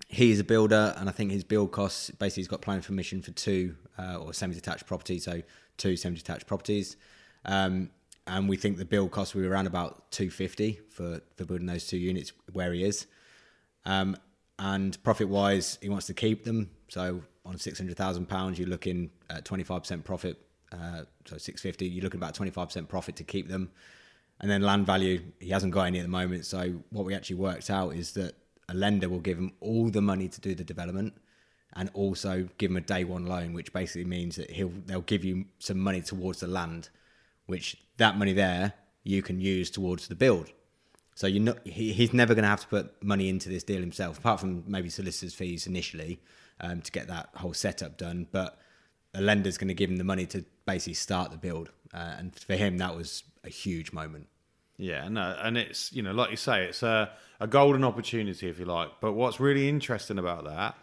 He's 0.09 0.39
a 0.39 0.45
builder, 0.45 0.95
and 0.97 1.09
I 1.09 1.13
think 1.13 1.33
his 1.33 1.43
build 1.43 1.73
costs 1.73 2.11
basically 2.11 2.43
he's 2.43 2.49
got 2.49 2.61
planning 2.61 2.83
permission 2.83 3.23
for 3.23 3.33
two 3.33 3.75
uh, 3.99 4.19
or 4.19 4.33
semi 4.33 4.55
detached 4.55 4.87
properties, 4.87 5.25
so 5.25 5.43
two 5.77 5.97
semi 5.97 6.17
detached 6.17 6.47
properties. 6.47 6.97
Um, 7.45 7.91
and 8.27 8.49
we 8.49 8.57
think 8.57 8.77
the 8.77 8.85
build 8.85 9.11
cost 9.11 9.35
will 9.35 9.43
be 9.43 9.49
around 9.49 9.67
about 9.67 10.11
250 10.11 10.81
for, 10.91 11.21
for 11.37 11.45
building 11.45 11.67
those 11.67 11.87
two 11.87 11.99
units 11.99 12.33
where 12.53 12.73
he 12.73 12.85
is. 12.85 13.07
Um, 13.85 14.17
and 14.59 15.01
profit 15.03 15.29
wise, 15.29 15.79
he 15.81 15.89
wants 15.89 16.07
to 16.07 16.15
keep 16.15 16.45
them. 16.45 16.71
So 16.89 17.23
on 17.45 17.59
six 17.59 17.79
hundred 17.79 17.97
thousand 17.97 18.27
pounds, 18.29 18.59
you're 18.59 18.69
looking 18.69 19.11
at 19.31 19.45
twenty 19.45 19.65
five 19.65 19.83
percent 19.83 20.05
profit. 20.05 20.39
Uh, 20.73 21.03
so 21.25 21.39
six 21.39 21.61
fifty, 21.61 21.87
you're 21.87 22.03
looking 22.03 22.19
about 22.19 22.35
twenty 22.35 22.51
five 22.51 22.69
percent 22.69 22.89
profit 22.89 23.17
to 23.17 23.25
keep 23.25 23.49
them. 23.49 23.71
And 24.41 24.51
then 24.51 24.63
land 24.63 24.87
value, 24.87 25.23
he 25.41 25.51
hasn't 25.51 25.73
got 25.73 25.85
any 25.85 25.99
at 25.99 26.03
the 26.03 26.11
moment. 26.11 26.45
So 26.45 26.75
what 26.91 27.07
we 27.07 27.15
actually 27.15 27.37
worked 27.37 27.71
out 27.71 27.95
is 27.95 28.13
that 28.13 28.35
a 28.69 28.75
lender 28.75 29.09
will 29.09 29.21
give 29.21 29.39
him 29.39 29.53
all 29.61 29.89
the 29.89 30.03
money 30.03 30.29
to 30.29 30.41
do 30.41 30.55
the 30.55 30.65
development, 30.65 31.15
and 31.75 31.91
also 31.95 32.49
give 32.59 32.71
him 32.71 32.77
a 32.77 32.83
day 32.83 33.05
one 33.05 33.27
loan, 33.27 33.53
which 33.53 33.73
basically 33.73 34.05
means 34.05 34.37
that 34.37 34.51
he'll 34.51 34.73
they'll 34.87 35.03
give 35.03 35.25
you 35.25 35.45
some 35.59 35.79
money 35.79 36.01
towards 36.01 36.41
the 36.41 36.47
land, 36.47 36.89
which 37.47 37.77
that 37.97 38.17
money 38.19 38.33
there 38.33 38.75
you 39.05 39.23
can 39.23 39.41
use 39.41 39.71
towards 39.71 40.09
the 40.09 40.15
build. 40.15 40.53
So 41.15 41.27
you 41.27 41.41
know 41.41 41.55
he, 41.65 41.93
he's 41.93 42.13
never 42.13 42.35
going 42.35 42.43
to 42.43 42.49
have 42.49 42.61
to 42.61 42.67
put 42.67 43.03
money 43.03 43.29
into 43.29 43.49
this 43.49 43.63
deal 43.63 43.81
himself, 43.81 44.19
apart 44.19 44.41
from 44.41 44.65
maybe 44.67 44.91
solicitors' 44.91 45.35
fees 45.35 45.67
initially 45.67 46.21
um, 46.61 46.83
to 46.83 46.93
get 46.93 47.09
that 47.09 47.31
whole 47.35 47.55
setup 47.55 47.97
done. 47.97 48.27
But 48.31 48.59
a 49.15 49.21
lender's 49.21 49.57
going 49.57 49.69
to 49.69 49.75
give 49.75 49.89
him 49.89 49.97
the 49.97 50.05
money 50.05 50.27
to 50.27 50.45
basically 50.67 50.95
start 50.95 51.31
the 51.31 51.39
build, 51.39 51.71
uh, 51.95 52.17
and 52.19 52.35
for 52.35 52.55
him 52.55 52.79
that 52.79 52.95
was 52.95 53.23
a 53.45 53.49
huge 53.49 53.93
moment. 53.93 54.29
Yeah, 54.77 55.09
no, 55.09 55.37
and 55.41 55.57
it's 55.57 55.93
you 55.93 56.03
know 56.03 56.13
like 56.13 56.31
you 56.31 56.37
say, 56.37 56.67
it's 56.67 56.83
a 56.83 57.11
a 57.41 57.47
golden 57.47 57.85
opportunity 57.85 58.49
if 58.49 58.59
you 58.59 58.67
like. 58.67 58.91
But 59.01 59.13
what's 59.13 59.41
really 59.41 59.69
interesting 59.69 60.19
about 60.19 60.45
that 60.45 60.77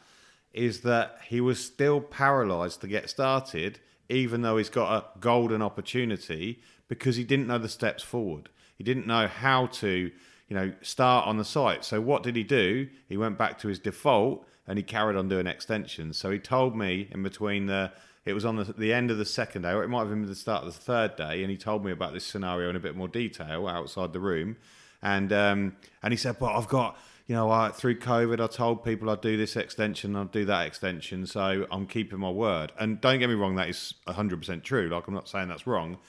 is 0.54 0.82
that 0.82 1.18
he 1.28 1.42
was 1.42 1.64
still 1.64 2.00
paralysed 2.00 2.82
to 2.82 2.88
get 2.88 3.10
started, 3.10 3.80
even 4.10 4.42
though 4.42 4.58
he's 4.58 4.70
got 4.70 4.96
a 4.96 5.20
golden 5.20 5.62
opportunity 5.62 6.62
because 6.88 7.16
he 7.16 7.24
didn't 7.24 7.48
know 7.48 7.58
the 7.58 7.70
steps 7.70 8.04
forward. 8.04 8.50
He 8.78 8.84
didn't 8.84 9.08
know 9.08 9.28
how 9.28 9.68
to, 9.68 10.12
you 10.48 10.56
know, 10.56 10.74
start 10.82 11.28
on 11.28 11.38
the 11.38 11.46
site. 11.46 11.86
So 11.86 12.02
what 12.02 12.24
did 12.24 12.36
he 12.36 12.44
do? 12.44 12.88
He 13.08 13.18
went 13.18 13.38
back 13.38 13.60
to 13.60 13.68
his 13.68 13.80
default 13.80 14.46
and 14.68 14.78
he 14.78 14.84
carried 14.84 15.18
on 15.18 15.30
doing 15.30 15.48
extensions. 15.48 16.18
So 16.18 16.32
he 16.32 16.40
told 16.40 16.76
me 16.76 17.08
in 17.12 17.24
between 17.24 17.68
the 17.68 17.92
it 18.26 18.34
was 18.34 18.46
on 18.46 18.56
the, 18.56 18.64
the 18.64 18.94
end 18.94 19.12
of 19.12 19.18
the 19.18 19.26
second 19.26 19.64
day, 19.64 19.72
or 19.72 19.84
it 19.84 19.90
might 19.90 20.00
have 20.00 20.10
been 20.10 20.26
the 20.26 20.36
start 20.36 20.64
of 20.64 20.74
the 20.74 20.80
third 20.80 21.18
day, 21.18 21.42
and 21.42 21.52
he 21.52 21.58
told 21.58 21.84
me 21.84 21.92
about 21.92 22.14
this 22.14 22.26
scenario 22.26 22.70
in 22.70 22.76
a 22.76 22.80
bit 22.80 22.96
more 22.96 23.10
detail 23.10 23.68
outside 23.68 24.14
the 24.14 24.20
room, 24.20 24.56
and 25.02 25.34
um, 25.34 25.76
and 26.02 26.14
he 26.14 26.18
said, 26.18 26.40
"But 26.40 26.56
I've 26.56 26.68
got." 26.68 26.98
You 27.26 27.36
know, 27.36 27.50
I, 27.50 27.70
through 27.70 28.00
COVID, 28.00 28.44
I 28.44 28.48
told 28.48 28.84
people 28.84 29.10
I'd 29.10 29.22
do 29.22 29.38
this 29.38 29.56
extension, 29.56 30.16
I'd 30.16 30.32
do 30.32 30.44
that 30.46 30.68
extension, 30.68 31.26
so 31.26 31.66
I'm 31.72 31.88
keeping 31.88 32.20
my 32.20 32.30
word. 32.30 32.74
And 32.78 33.00
don't 33.00 33.20
get 33.20 33.30
me 33.30 33.36
wrong, 33.36 33.56
that 33.56 33.70
is 33.70 33.94
100% 34.08 34.64
true. 34.64 34.90
Like, 34.90 35.08
I'm 35.08 35.14
not 35.14 35.30
saying 35.30 35.48
that's 35.48 35.66
wrong, 35.66 36.00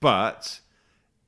but 0.00 0.60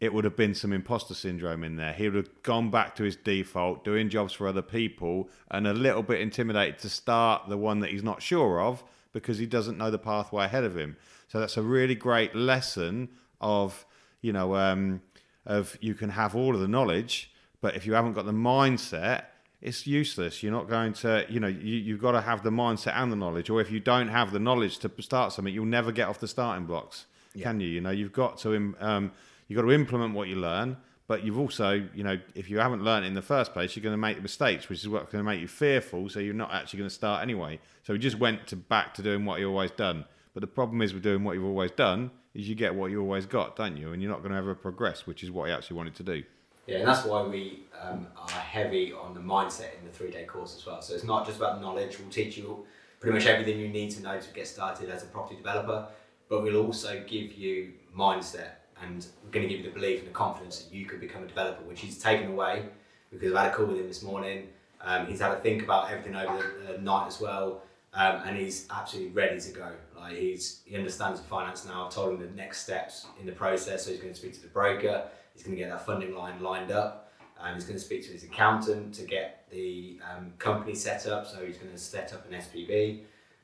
it 0.01 0.15
would 0.15 0.25
have 0.25 0.37
been 0.37 0.55
some 0.55 0.73
imposter 0.73 1.15
syndrome 1.15 1.63
in 1.63 1.77
there. 1.77 1.93
He 1.93 2.09
would 2.09 2.17
have 2.17 2.43
gone 2.43 2.71
back 2.71 2.97
to 2.97 3.03
his 3.03 3.17
default, 3.17 3.85
doing 3.85 4.09
jobs 4.09 4.33
for 4.33 4.49
other 4.49 4.63
people, 4.63 5.29
and 5.51 5.67
a 5.67 5.75
little 5.75 6.03
bit 6.03 6.21
intimidated 6.21 6.79
to 6.81 6.89
start 6.89 7.49
the 7.49 7.59
one 7.59 7.81
that 7.81 7.91
he's 7.91 8.03
not 8.03 8.23
sure 8.23 8.61
of 8.61 8.83
because 9.13 9.39
he 9.39 9.47
doesn't 9.47 9.77
know 9.77 9.91
the 9.91 9.99
pathway 9.99 10.47
ahead 10.47 10.65
of 10.65 10.77
him. 10.77 10.97
So 11.29 11.39
that's 11.39 11.57
a 11.57 11.63
really 11.63 11.95
great 11.95 12.35
lesson 12.35 13.11
of, 13.41 13.85
you 14.23 14.33
know, 14.33 14.57
um, 14.57 15.03
of 15.47 15.77
you 15.81 15.95
can 15.95 16.11
have 16.11 16.35
all 16.35 16.55
of 16.55 16.61
the 16.61 16.69
knowledge, 16.69 17.31
but 17.61 17.77
if 17.77 17.87
you 17.87 17.93
haven't 17.93 18.15
got 18.15 18.27
the 18.27 18.33
mindset, 18.33 19.25
it's 19.65 19.87
useless. 19.87 20.43
You're 20.43 20.53
not 20.53 20.69
going 20.69 20.93
to, 20.93 21.27
you 21.31 21.41
know, 21.41 21.49
you, 21.49 21.77
you've 21.77 22.01
got 22.01 22.13
to 22.13 22.21
have 22.21 22.43
the 22.45 22.51
mindset 22.51 22.95
and 22.95 23.11
the 23.11 23.17
knowledge. 23.17 23.49
Or 23.49 23.63
if 23.63 23.71
you 23.71 23.81
don't 23.81 24.09
have 24.09 24.31
the 24.31 24.39
knowledge 24.39 24.79
to 24.81 24.91
start 25.01 25.33
something, 25.33 25.53
you'll 25.53 25.65
never 25.65 25.91
get 25.91 26.07
off 26.07 26.21
the 26.21 26.29
starting 26.29 26.67
blocks, 26.67 27.07
yeah. 27.35 27.45
can 27.45 27.61
you? 27.61 27.69
You 27.69 27.81
know, 27.81 27.91
you've 27.91 28.13
got 28.13 28.37
to. 28.39 28.75
Um, 28.79 29.13
you've 29.49 29.57
got 29.57 29.63
to 29.63 29.73
implement 29.73 30.15
what 30.15 30.29
you 30.29 30.37
learn, 30.37 30.77
but 31.07 31.25
you've 31.25 31.39
also, 31.39 31.83
you 31.95 32.05
know, 32.05 32.19
if 32.35 32.51
you 32.51 32.59
haven't 32.59 32.85
learned 32.85 33.07
in 33.07 33.15
the 33.15 33.23
first 33.23 33.55
place, 33.55 33.75
you're 33.75 33.83
going 33.83 33.95
to 33.95 33.99
make 33.99 34.21
mistakes, 34.21 34.69
which 34.69 34.81
is 34.81 34.89
what's 34.89 35.11
going 35.11 35.25
to 35.25 35.29
make 35.29 35.41
you 35.41 35.49
fearful. 35.49 36.11
So 36.11 36.21
you're 36.21 36.35
not 36.35 36.53
actually 36.53 36.81
going 36.81 36.91
to 36.91 36.95
start 36.95 37.23
anyway. 37.23 37.59
So 37.85 37.95
he 37.95 37.99
just 37.99 38.19
went 38.19 38.47
to 38.49 38.57
back 38.57 38.93
to 38.95 39.03
doing 39.03 39.25
what 39.25 39.39
he 39.39 39.47
always 39.47 39.71
done. 39.71 40.05
But 40.35 40.43
the 40.43 40.47
problem 40.47 40.83
is 40.83 40.93
with 40.93 41.03
doing 41.03 41.25
what 41.25 41.37
you've 41.37 41.45
always 41.45 41.71
done 41.71 42.11
is 42.35 42.49
you 42.49 42.55
get 42.55 42.75
what 42.75 42.91
you 42.91 43.01
always 43.01 43.25
got, 43.25 43.57
don't 43.57 43.79
you? 43.79 43.93
And 43.93 44.03
you're 44.03 44.11
not 44.11 44.21
going 44.21 44.33
to 44.33 44.39
ever 44.39 44.55
progress, 44.55 45.07
which 45.07 45.23
is 45.23 45.31
what 45.31 45.49
he 45.49 45.55
actually 45.55 45.77
wanted 45.77 45.95
to 45.95 46.03
do. 46.03 46.23
Yeah, 46.67 46.79
and 46.79 46.89
that's 46.89 47.05
why 47.05 47.23
we 47.23 47.65
um, 47.81 48.07
are 48.17 48.31
heavy 48.31 48.93
on 48.93 49.15
the 49.15 49.21
mindset 49.21 49.79
in 49.79 49.85
the 49.85 49.93
three 49.93 50.11
day 50.11 50.25
course 50.25 50.57
as 50.57 50.65
well. 50.65 50.81
So 50.81 50.95
it's 50.95 51.05
not 51.05 51.27
just 51.27 51.39
about 51.39 51.61
knowledge. 51.61 51.99
We'll 51.99 52.11
teach 52.11 52.37
you 52.39 52.65
pretty 53.01 53.19
much 53.19 53.27
everything 53.27 53.59
you 53.59 53.69
need 53.69 53.91
to 53.93 54.03
know 54.03 54.19
to 54.19 54.31
get 54.33 54.47
started 54.47 54.89
as 54.89 55.03
a 55.03 55.07
property 55.07 55.37
developer, 55.37 55.87
but 56.29 56.43
we'll 56.43 56.65
also 56.65 57.05
give 57.07 57.35
you 57.35 57.73
mindset 57.97 58.53
and 58.83 59.07
we're 59.23 59.31
going 59.31 59.47
to 59.47 59.55
give 59.55 59.65
you 59.65 59.71
the 59.71 59.79
belief 59.79 60.01
and 60.01 60.09
the 60.09 60.13
confidence 60.13 60.63
that 60.63 60.75
you 60.75 60.87
could 60.87 61.01
become 61.01 61.23
a 61.23 61.27
developer, 61.27 61.63
which 61.65 61.81
he's 61.81 61.99
taken 61.99 62.33
away 62.33 62.65
because 63.11 63.33
I've 63.33 63.45
had 63.45 63.53
a 63.53 63.55
call 63.55 63.67
with 63.67 63.79
him 63.79 63.87
this 63.87 64.03
morning. 64.03 64.49
Um, 64.81 65.07
he's 65.07 65.21
had 65.21 65.35
to 65.35 65.41
think 65.41 65.63
about 65.63 65.91
everything 65.91 66.17
over 66.17 66.55
the, 66.67 66.79
night 66.79 67.07
as 67.07 67.21
well, 67.21 67.63
um, 67.95 68.23
and 68.27 68.37
he's 68.37 68.67
absolutely 68.71 69.13
ready 69.13 69.41
to 69.41 69.51
go. 69.53 69.71
He's 70.11 70.63
he 70.65 70.77
understands 70.77 71.21
the 71.21 71.27
finance 71.27 71.65
now. 71.65 71.87
I've 71.87 71.93
told 71.93 72.15
him 72.15 72.21
the 72.21 72.35
next 72.35 72.63
steps 72.63 73.07
in 73.21 73.27
the 73.27 73.33
process, 73.33 73.85
so 73.85 73.91
he's 73.91 74.01
going 74.01 74.13
to 74.13 74.19
speak 74.19 74.35
to 74.35 74.43
the 74.43 74.49
broker. 74.49 75.05
He's 75.35 75.43
going 75.43 75.57
to 75.57 75.63
get 75.63 75.71
that 75.71 75.85
funding 75.85 76.15
line 76.15 76.41
lined 76.41 76.71
up. 76.71 77.13
and 77.43 77.55
he's 77.55 77.65
going 77.65 77.79
to 77.79 77.85
speak 77.85 78.05
to 78.07 78.13
his 78.13 78.25
accountant 78.25 78.95
to 78.95 79.03
get 79.05 79.47
the 79.51 79.99
um, 80.11 80.33
company 80.39 80.75
set 80.75 81.07
up. 81.07 81.27
So 81.27 81.45
he's 81.45 81.59
going 81.59 81.73
to 81.73 81.79
set 81.79 82.13
up 82.13 82.31
an 82.31 82.39
SPV, 82.39 83.01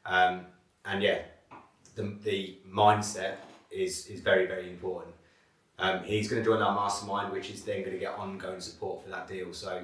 um, 0.07 0.47
and 0.85 1.03
yeah, 1.03 1.23
the, 1.97 2.15
the 2.23 2.59
mindset 2.69 3.37
is 3.71 4.07
is 4.07 4.21
very 4.21 4.47
very 4.47 4.69
important. 4.69 5.15
Um, 5.79 6.05
he's 6.05 6.29
going 6.29 6.43
to 6.43 6.49
join 6.49 6.61
our 6.61 6.75
mastermind, 6.75 7.33
which 7.33 7.51
is 7.51 7.63
then 7.63 7.81
going 7.81 7.93
to 7.93 7.99
get 7.99 8.13
ongoing 8.19 8.61
support 8.61 9.03
for 9.03 9.09
that 9.09 9.27
deal. 9.27 9.55
So 9.55 9.83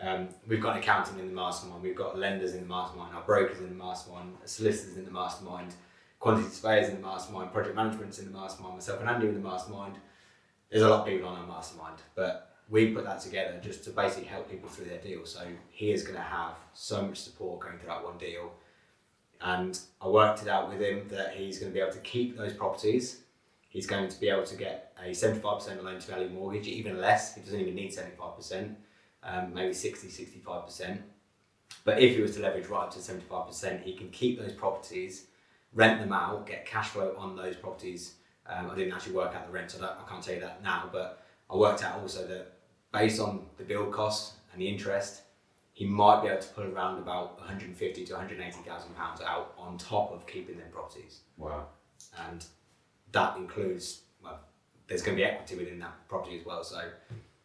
um, 0.00 0.28
we've 0.46 0.60
got 0.60 0.76
an 0.76 0.82
accountant 0.82 1.20
in 1.20 1.28
the 1.28 1.32
mastermind, 1.34 1.82
we've 1.82 1.96
got 1.96 2.18
lenders 2.18 2.54
in 2.54 2.60
the 2.62 2.66
mastermind, 2.66 3.14
our 3.14 3.22
brokers 3.22 3.60
in 3.60 3.68
the 3.68 3.74
mastermind, 3.74 4.34
solicitors 4.44 4.96
in 4.96 5.04
the 5.04 5.10
mastermind, 5.10 5.74
quantity 6.18 6.48
surveyors 6.48 6.88
in 6.88 6.96
the 6.96 7.06
mastermind, 7.06 7.52
project 7.52 7.76
management's 7.76 8.18
in 8.18 8.32
the 8.32 8.38
mastermind, 8.38 8.74
myself 8.74 9.00
and 9.00 9.08
Andy 9.08 9.28
in 9.28 9.34
the 9.34 9.40
mastermind. 9.40 9.96
There's 10.70 10.82
a 10.82 10.88
lot 10.88 11.00
of 11.00 11.06
people 11.06 11.28
on 11.28 11.38
our 11.38 11.46
mastermind, 11.46 11.96
but 12.14 12.56
we 12.68 12.92
put 12.92 13.04
that 13.04 13.20
together 13.20 13.60
just 13.62 13.84
to 13.84 13.90
basically 13.90 14.24
help 14.24 14.50
people 14.50 14.68
through 14.68 14.86
their 14.86 14.98
deal. 14.98 15.24
So 15.24 15.46
he 15.70 15.92
is 15.92 16.02
going 16.02 16.16
to 16.16 16.22
have 16.22 16.54
so 16.74 17.02
much 17.02 17.18
support 17.18 17.60
going 17.60 17.78
through 17.78 17.88
that 17.88 18.04
one 18.04 18.18
deal. 18.18 18.52
And 19.40 19.78
I 20.00 20.08
worked 20.08 20.42
it 20.42 20.48
out 20.48 20.68
with 20.68 20.80
him 20.80 21.06
that 21.08 21.34
he's 21.34 21.58
going 21.58 21.70
to 21.70 21.74
be 21.74 21.80
able 21.80 21.92
to 21.92 22.00
keep 22.00 22.36
those 22.36 22.54
properties 22.54 23.20
he's 23.76 23.86
going 23.86 24.08
to 24.08 24.18
be 24.18 24.30
able 24.30 24.42
to 24.42 24.56
get 24.56 24.96
a 25.04 25.10
75% 25.10 25.82
loan 25.82 26.00
to 26.00 26.10
value 26.10 26.30
mortgage, 26.30 26.66
even 26.66 26.98
less. 26.98 27.34
He 27.34 27.42
doesn't 27.42 27.60
even 27.60 27.74
need 27.74 27.92
75%, 27.92 28.74
um, 29.22 29.52
maybe 29.52 29.74
60, 29.74 30.08
65%. 30.08 30.98
But 31.84 32.00
if 32.00 32.16
he 32.16 32.22
was 32.22 32.34
to 32.36 32.42
leverage 32.42 32.68
right 32.68 32.84
up 32.84 32.90
to 32.92 33.00
75%, 33.00 33.82
he 33.82 33.92
can 33.92 34.08
keep 34.08 34.40
those 34.40 34.52
properties, 34.52 35.26
rent 35.72 36.00
them 36.00 36.12
out, 36.12 36.46
get 36.46 36.66
cash 36.66 36.88
flow 36.88 37.14
on 37.18 37.36
those 37.36 37.56
properties. 37.56 38.14
Um, 38.48 38.70
I 38.70 38.74
didn't 38.74 38.92
actually 38.92 39.14
work 39.14 39.34
out 39.34 39.46
the 39.46 39.52
rent, 39.52 39.70
so 39.70 39.82
I 39.84 40.08
can't 40.08 40.22
tell 40.22 40.34
you 40.34 40.40
that 40.40 40.62
now, 40.62 40.88
but 40.92 41.22
I 41.50 41.56
worked 41.56 41.82
out 41.82 42.00
also 42.00 42.26
that 42.26 42.52
based 42.92 43.20
on 43.20 43.46
the 43.56 43.64
build 43.64 43.92
costs 43.92 44.36
and 44.52 44.60
the 44.60 44.68
interest, 44.68 45.22
he 45.72 45.84
might 45.84 46.22
be 46.22 46.28
able 46.28 46.40
to 46.40 46.48
pull 46.48 46.64
around 46.64 46.98
about 46.98 47.38
150 47.38 48.04
to 48.04 48.12
180,000 48.14 48.96
pounds 48.96 49.20
out 49.20 49.52
on 49.58 49.76
top 49.76 50.12
of 50.12 50.26
keeping 50.26 50.56
them 50.56 50.68
properties. 50.72 51.20
Wow. 51.36 51.66
And 52.26 52.44
that 53.12 53.36
includes 53.36 54.00
well, 54.22 54.40
there's 54.88 55.02
going 55.02 55.16
to 55.16 55.22
be 55.22 55.24
equity 55.24 55.56
within 55.56 55.78
that 55.80 56.08
property 56.08 56.38
as 56.38 56.46
well. 56.46 56.64
So 56.64 56.80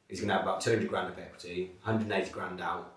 he's 0.08 0.20
going 0.20 0.30
to 0.30 0.36
have 0.36 0.44
about 0.44 0.62
200 0.62 0.88
grand 0.88 1.12
of 1.12 1.20
equity, 1.20 1.72
180 1.84 2.32
grand 2.32 2.62
out 2.62 2.94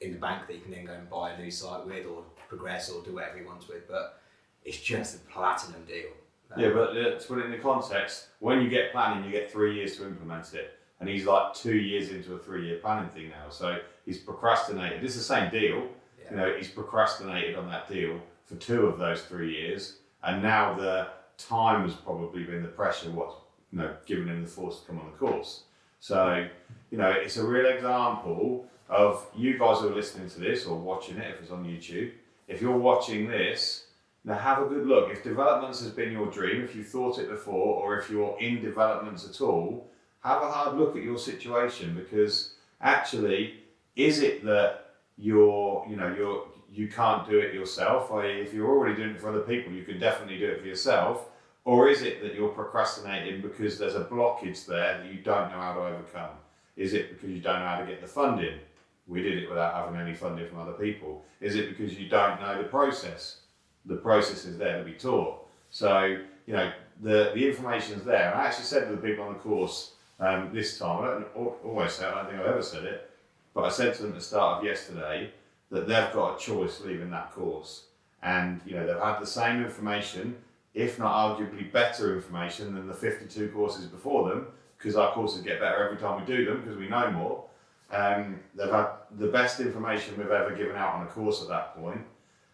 in 0.00 0.12
the 0.12 0.18
bank 0.18 0.46
that 0.46 0.54
he 0.54 0.60
can 0.60 0.72
then 0.72 0.84
go 0.84 0.94
and 0.94 1.08
buy 1.08 1.30
a 1.30 1.38
new 1.38 1.50
site 1.50 1.86
with, 1.86 2.06
or 2.06 2.24
progress, 2.48 2.90
or 2.90 3.02
do 3.04 3.14
whatever 3.14 3.38
he 3.38 3.44
wants 3.44 3.68
with. 3.68 3.86
But 3.88 4.20
it's 4.64 4.78
just 4.78 5.16
a 5.16 5.18
platinum 5.30 5.84
deal. 5.86 6.10
Yeah, 6.56 6.70
but 6.70 6.90
uh, 6.90 7.18
to 7.18 7.24
put 7.26 7.38
it 7.38 7.46
in 7.46 7.50
the 7.50 7.58
context, 7.58 8.28
when 8.40 8.60
you 8.60 8.68
get 8.68 8.92
planning, 8.92 9.24
you 9.24 9.30
get 9.30 9.50
three 9.50 9.74
years 9.74 9.96
to 9.96 10.06
implement 10.06 10.52
it. 10.52 10.78
And 11.00 11.08
he's 11.08 11.24
like 11.24 11.54
two 11.54 11.76
years 11.76 12.10
into 12.10 12.34
a 12.34 12.38
three 12.38 12.66
year 12.66 12.78
planning 12.78 13.08
thing 13.08 13.30
now. 13.30 13.48
So 13.48 13.78
he's 14.04 14.18
procrastinated. 14.18 15.02
It's 15.02 15.16
the 15.16 15.22
same 15.22 15.50
deal. 15.50 15.88
Yeah. 16.20 16.30
You 16.30 16.36
know, 16.36 16.54
he's 16.56 16.68
procrastinated 16.68 17.56
on 17.56 17.68
that 17.70 17.88
deal 17.88 18.20
for 18.44 18.56
two 18.56 18.86
of 18.86 18.98
those 18.98 19.22
three 19.22 19.52
years. 19.52 19.96
And 20.22 20.42
now 20.42 20.74
the 20.74 21.08
time 21.38 21.88
has 21.88 21.94
probably 21.94 22.44
been 22.44 22.62
the 22.62 22.68
pressure. 22.68 23.10
What 23.10 23.34
you 23.72 23.78
know, 23.78 23.94
giving 24.06 24.28
him 24.28 24.42
the 24.42 24.48
force 24.48 24.80
to 24.80 24.86
come 24.86 25.00
on 25.00 25.06
the 25.06 25.16
course. 25.16 25.62
So, 25.98 26.46
you 26.90 26.98
know, 26.98 27.10
it's 27.10 27.36
a 27.38 27.46
real 27.46 27.66
example 27.66 28.66
of 28.88 29.26
you 29.34 29.58
guys 29.58 29.80
who 29.80 29.88
are 29.88 29.94
listening 29.94 30.28
to 30.30 30.40
this 30.40 30.66
or 30.66 30.76
watching 30.76 31.16
it 31.16 31.34
if 31.34 31.42
it's 31.42 31.50
on 31.50 31.64
YouTube. 31.64 32.12
If 32.48 32.60
you're 32.60 32.76
watching 32.76 33.28
this, 33.28 33.81
now 34.24 34.38
have 34.38 34.62
a 34.62 34.66
good 34.66 34.86
look. 34.86 35.10
If 35.10 35.24
developments 35.24 35.80
has 35.80 35.90
been 35.90 36.12
your 36.12 36.26
dream, 36.30 36.62
if 36.62 36.76
you 36.76 36.84
thought 36.84 37.18
it 37.18 37.28
before, 37.28 37.82
or 37.82 37.98
if 37.98 38.08
you're 38.08 38.36
in 38.40 38.62
developments 38.62 39.28
at 39.28 39.40
all, 39.40 39.90
have 40.20 40.42
a 40.42 40.50
hard 40.50 40.78
look 40.78 40.96
at 40.96 41.02
your 41.02 41.18
situation 41.18 41.94
because 41.94 42.54
actually, 42.80 43.64
is 43.96 44.22
it 44.22 44.44
that 44.44 44.90
you're, 45.16 45.84
you 45.88 45.96
know, 45.96 46.14
you're 46.16 46.46
you 46.72 46.88
can't 46.88 47.28
do 47.28 47.38
it 47.38 47.52
yourself? 47.52 48.10
Or 48.10 48.24
if 48.24 48.54
you're 48.54 48.68
already 48.68 48.96
doing 48.96 49.10
it 49.10 49.20
for 49.20 49.28
other 49.28 49.40
people, 49.40 49.72
you 49.72 49.84
can 49.84 49.98
definitely 49.98 50.38
do 50.38 50.48
it 50.48 50.60
for 50.60 50.66
yourself. 50.66 51.28
Or 51.64 51.88
is 51.88 52.02
it 52.02 52.22
that 52.22 52.34
you're 52.34 52.48
procrastinating 52.48 53.40
because 53.40 53.78
there's 53.78 53.94
a 53.94 54.04
blockage 54.04 54.66
there 54.66 54.98
that 54.98 55.12
you 55.12 55.20
don't 55.20 55.50
know 55.50 55.58
how 55.58 55.74
to 55.74 55.80
overcome? 55.80 56.30
Is 56.76 56.94
it 56.94 57.10
because 57.10 57.30
you 57.30 57.40
don't 57.40 57.60
know 57.60 57.66
how 57.66 57.80
to 57.80 57.86
get 57.86 58.00
the 58.00 58.06
funding? 58.06 58.58
We 59.06 59.22
did 59.22 59.38
it 59.38 59.48
without 59.48 59.74
having 59.74 60.00
any 60.00 60.14
funding 60.14 60.48
from 60.48 60.60
other 60.60 60.72
people. 60.72 61.24
Is 61.40 61.56
it 61.56 61.68
because 61.68 61.98
you 61.98 62.08
don't 62.08 62.40
know 62.40 62.56
the 62.62 62.68
process? 62.68 63.41
The 63.86 63.96
process 63.96 64.44
is 64.44 64.58
there 64.58 64.78
to 64.78 64.84
be 64.84 64.92
taught. 64.92 65.46
So, 65.70 66.18
you 66.46 66.52
know, 66.52 66.70
the, 67.00 67.32
the 67.34 67.48
information 67.48 67.98
is 67.98 68.04
there. 68.04 68.34
I 68.34 68.46
actually 68.46 68.64
said 68.64 68.88
to 68.88 68.96
the 68.96 69.02
people 69.02 69.24
on 69.24 69.32
the 69.32 69.38
course 69.40 69.92
um, 70.20 70.50
this 70.52 70.78
time, 70.78 71.02
I 71.02 71.06
don't 71.06 71.56
always 71.64 71.92
say 71.92 72.06
I 72.06 72.14
don't 72.14 72.26
think 72.26 72.40
I've 72.40 72.46
ever 72.46 72.62
said 72.62 72.84
it, 72.84 73.10
but 73.54 73.64
I 73.64 73.70
said 73.70 73.94
to 73.94 74.02
them 74.02 74.12
at 74.12 74.18
the 74.18 74.24
start 74.24 74.58
of 74.58 74.64
yesterday 74.64 75.30
that 75.70 75.88
they've 75.88 76.12
got 76.12 76.36
a 76.36 76.38
choice 76.38 76.80
leaving 76.82 77.10
that 77.10 77.32
course. 77.32 77.84
And, 78.22 78.60
you 78.64 78.76
know, 78.76 78.86
they've 78.86 79.02
had 79.02 79.18
the 79.18 79.26
same 79.26 79.64
information, 79.64 80.36
if 80.74 80.98
not 80.98 81.12
arguably 81.12 81.72
better 81.72 82.14
information 82.14 82.74
than 82.74 82.86
the 82.86 82.94
52 82.94 83.48
courses 83.48 83.86
before 83.86 84.28
them, 84.28 84.46
because 84.78 84.96
our 84.96 85.12
courses 85.12 85.42
get 85.42 85.60
better 85.60 85.84
every 85.84 85.96
time 85.96 86.20
we 86.20 86.26
do 86.26 86.44
them 86.44 86.60
because 86.60 86.76
we 86.76 86.88
know 86.88 87.10
more. 87.10 87.44
Um, 87.90 88.40
they've 88.54 88.70
had 88.70 88.88
the 89.18 89.26
best 89.26 89.60
information 89.60 90.16
we've 90.16 90.30
ever 90.30 90.54
given 90.54 90.76
out 90.76 90.94
on 90.94 91.02
a 91.06 91.10
course 91.10 91.42
at 91.42 91.48
that 91.48 91.76
point, 91.76 92.00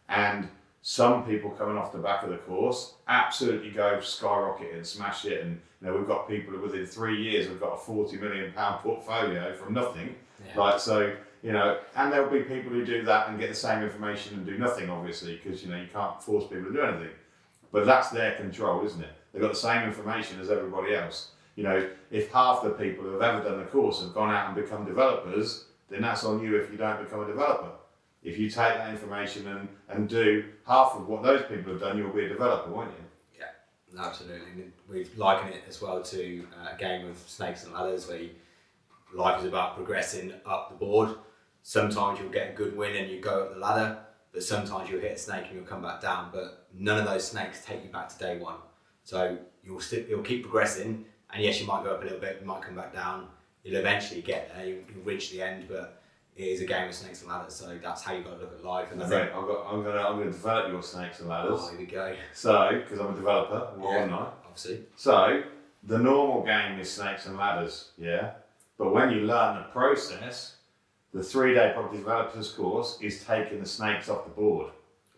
and 0.08 0.48
some 0.82 1.24
people 1.24 1.50
coming 1.50 1.76
off 1.76 1.92
the 1.92 1.98
back 1.98 2.22
of 2.22 2.30
the 2.30 2.36
course 2.38 2.94
absolutely 3.08 3.70
go 3.70 4.00
skyrocket 4.00 4.74
and 4.74 4.86
smash 4.86 5.24
it. 5.24 5.44
And 5.44 5.60
you 5.80 5.88
know, 5.88 5.96
we've 5.96 6.06
got 6.06 6.28
people 6.28 6.54
who 6.54 6.60
within 6.60 6.86
three 6.86 7.22
years 7.22 7.48
have 7.48 7.60
got 7.60 7.74
a 7.74 7.76
forty 7.76 8.16
million 8.16 8.52
pound 8.52 8.80
portfolio 8.80 9.54
from 9.54 9.74
nothing. 9.74 10.14
Yeah. 10.46 10.60
Like 10.60 10.80
so, 10.80 11.14
you 11.42 11.52
know, 11.52 11.78
and 11.96 12.12
there'll 12.12 12.30
be 12.30 12.40
people 12.40 12.70
who 12.70 12.84
do 12.84 13.02
that 13.04 13.28
and 13.28 13.38
get 13.38 13.48
the 13.48 13.54
same 13.54 13.82
information 13.82 14.34
and 14.34 14.46
do 14.46 14.56
nothing, 14.58 14.88
obviously, 14.88 15.40
because 15.42 15.62
you 15.62 15.70
know 15.70 15.76
you 15.76 15.88
can't 15.92 16.22
force 16.22 16.44
people 16.44 16.66
to 16.66 16.72
do 16.72 16.82
anything. 16.82 17.10
But 17.72 17.86
that's 17.86 18.10
their 18.10 18.34
control, 18.36 18.84
isn't 18.86 19.02
it? 19.02 19.10
They've 19.32 19.42
got 19.42 19.52
the 19.52 19.58
same 19.58 19.82
information 19.82 20.40
as 20.40 20.50
everybody 20.50 20.94
else. 20.94 21.32
You 21.54 21.64
know, 21.64 21.88
if 22.10 22.32
half 22.32 22.62
the 22.62 22.70
people 22.70 23.04
who 23.04 23.12
have 23.18 23.22
ever 23.22 23.42
done 23.42 23.58
the 23.58 23.66
course 23.66 24.00
have 24.00 24.14
gone 24.14 24.30
out 24.30 24.46
and 24.46 24.54
become 24.54 24.84
developers, 24.84 25.64
then 25.90 26.02
that's 26.02 26.24
on 26.24 26.40
you 26.42 26.56
if 26.56 26.70
you 26.70 26.78
don't 26.78 27.02
become 27.02 27.20
a 27.20 27.26
developer. 27.26 27.72
If 28.22 28.38
you 28.38 28.50
take 28.50 28.74
that 28.74 28.90
information 28.90 29.46
and, 29.48 29.68
and 29.88 30.08
do 30.08 30.44
half 30.66 30.94
of 30.96 31.08
what 31.08 31.22
those 31.22 31.42
people 31.42 31.72
have 31.72 31.80
done, 31.80 31.98
you'll 31.98 32.12
be 32.12 32.24
a 32.24 32.28
developer, 32.28 32.70
won't 32.70 32.90
you? 32.90 33.40
Yeah, 33.40 34.04
absolutely. 34.04 34.72
We 34.88 35.06
liken 35.16 35.52
it 35.52 35.62
as 35.68 35.80
well 35.80 36.02
to 36.02 36.46
uh, 36.60 36.74
a 36.74 36.78
game 36.78 37.08
of 37.08 37.16
snakes 37.26 37.64
and 37.64 37.72
ladders 37.72 38.08
where 38.08 38.20
life 39.14 39.40
is 39.40 39.46
about 39.46 39.76
progressing 39.76 40.32
up 40.44 40.70
the 40.70 40.76
board. 40.76 41.10
Sometimes 41.62 42.18
you'll 42.18 42.30
get 42.30 42.50
a 42.50 42.54
good 42.54 42.76
win 42.76 42.96
and 42.96 43.10
you 43.10 43.20
go 43.20 43.44
up 43.44 43.54
the 43.54 43.60
ladder, 43.60 43.98
but 44.32 44.42
sometimes 44.42 44.90
you'll 44.90 45.00
hit 45.00 45.12
a 45.12 45.18
snake 45.18 45.46
and 45.46 45.56
you'll 45.56 45.64
come 45.64 45.82
back 45.82 46.00
down. 46.00 46.30
But 46.32 46.66
none 46.74 46.98
of 46.98 47.06
those 47.06 47.26
snakes 47.26 47.64
take 47.64 47.84
you 47.84 47.90
back 47.90 48.08
to 48.08 48.18
day 48.18 48.38
one. 48.38 48.56
So 49.04 49.38
you'll, 49.62 49.80
st- 49.80 50.08
you'll 50.08 50.22
keep 50.22 50.42
progressing 50.42 51.04
and 51.32 51.42
yes, 51.42 51.60
you 51.60 51.66
might 51.66 51.84
go 51.84 51.94
up 51.94 52.00
a 52.00 52.04
little 52.04 52.20
bit, 52.20 52.38
you 52.40 52.46
might 52.46 52.62
come 52.62 52.74
back 52.74 52.92
down. 52.92 53.28
You'll 53.62 53.76
eventually 53.76 54.22
get 54.22 54.54
there, 54.54 54.66
you'll, 54.66 54.82
you'll 54.92 55.04
reach 55.04 55.30
the 55.30 55.42
end, 55.42 55.66
but 55.68 56.00
is 56.38 56.60
a 56.60 56.66
game 56.66 56.88
of 56.88 56.94
snakes 56.94 57.22
and 57.22 57.30
ladders. 57.30 57.54
So 57.54 57.78
that's 57.82 58.02
how 58.02 58.14
you've 58.14 58.24
got 58.24 58.34
to 58.34 58.40
look 58.40 58.52
at 58.58 58.64
life. 58.64 58.92
And 58.92 59.02
I 59.02 59.08
think, 59.08 59.34
I'm 59.34 59.46
gonna 59.46 59.58
I'm 59.58 60.18
gonna 60.18 60.24
develop 60.24 60.70
your 60.70 60.82
snakes 60.82 61.20
and 61.20 61.28
ladders. 61.28 61.60
Oh, 61.60 61.68
here 61.70 61.78
we 61.78 61.86
go. 61.86 62.14
So, 62.32 62.80
because 62.82 63.00
I'm 63.00 63.12
a 63.12 63.16
developer, 63.16 63.72
why 63.76 63.96
yeah, 63.96 64.06
not? 64.06 64.38
Obviously. 64.46 64.84
So, 64.96 65.42
the 65.84 65.98
normal 65.98 66.44
game 66.44 66.78
is 66.78 66.90
snakes 66.90 67.26
and 67.26 67.36
ladders, 67.36 67.90
yeah. 67.98 68.32
But 68.76 68.94
when 68.94 69.10
you 69.10 69.22
learn 69.22 69.56
the 69.56 69.64
process, 69.72 70.56
the 71.12 71.22
three-day 71.22 71.72
property 71.74 71.98
developers 71.98 72.52
course 72.52 72.98
is 73.00 73.24
taking 73.24 73.60
the 73.60 73.66
snakes 73.66 74.08
off 74.08 74.24
the 74.24 74.30
board 74.30 74.70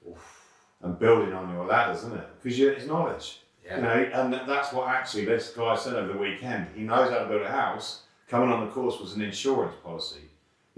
Oof. 0.08 0.46
and 0.82 0.98
building 0.98 1.34
on 1.34 1.52
your 1.52 1.66
ladders, 1.66 1.98
isn't 1.98 2.14
it? 2.14 2.28
Because 2.42 2.58
it's 2.58 2.86
knowledge. 2.86 3.40
Yeah. 3.64 3.76
You 3.76 3.82
know, 3.82 4.10
and 4.14 4.32
that's 4.48 4.72
what 4.72 4.88
actually 4.88 5.26
this 5.26 5.50
guy 5.50 5.76
said 5.76 5.94
over 5.94 6.12
the 6.14 6.18
weekend. 6.18 6.68
He 6.74 6.82
knows 6.82 7.10
how 7.10 7.18
to 7.18 7.26
build 7.26 7.42
a 7.42 7.50
house. 7.50 8.04
Coming 8.28 8.50
on 8.50 8.64
the 8.64 8.72
course 8.72 8.98
was 8.98 9.14
an 9.14 9.22
insurance 9.22 9.74
policy. 9.82 10.29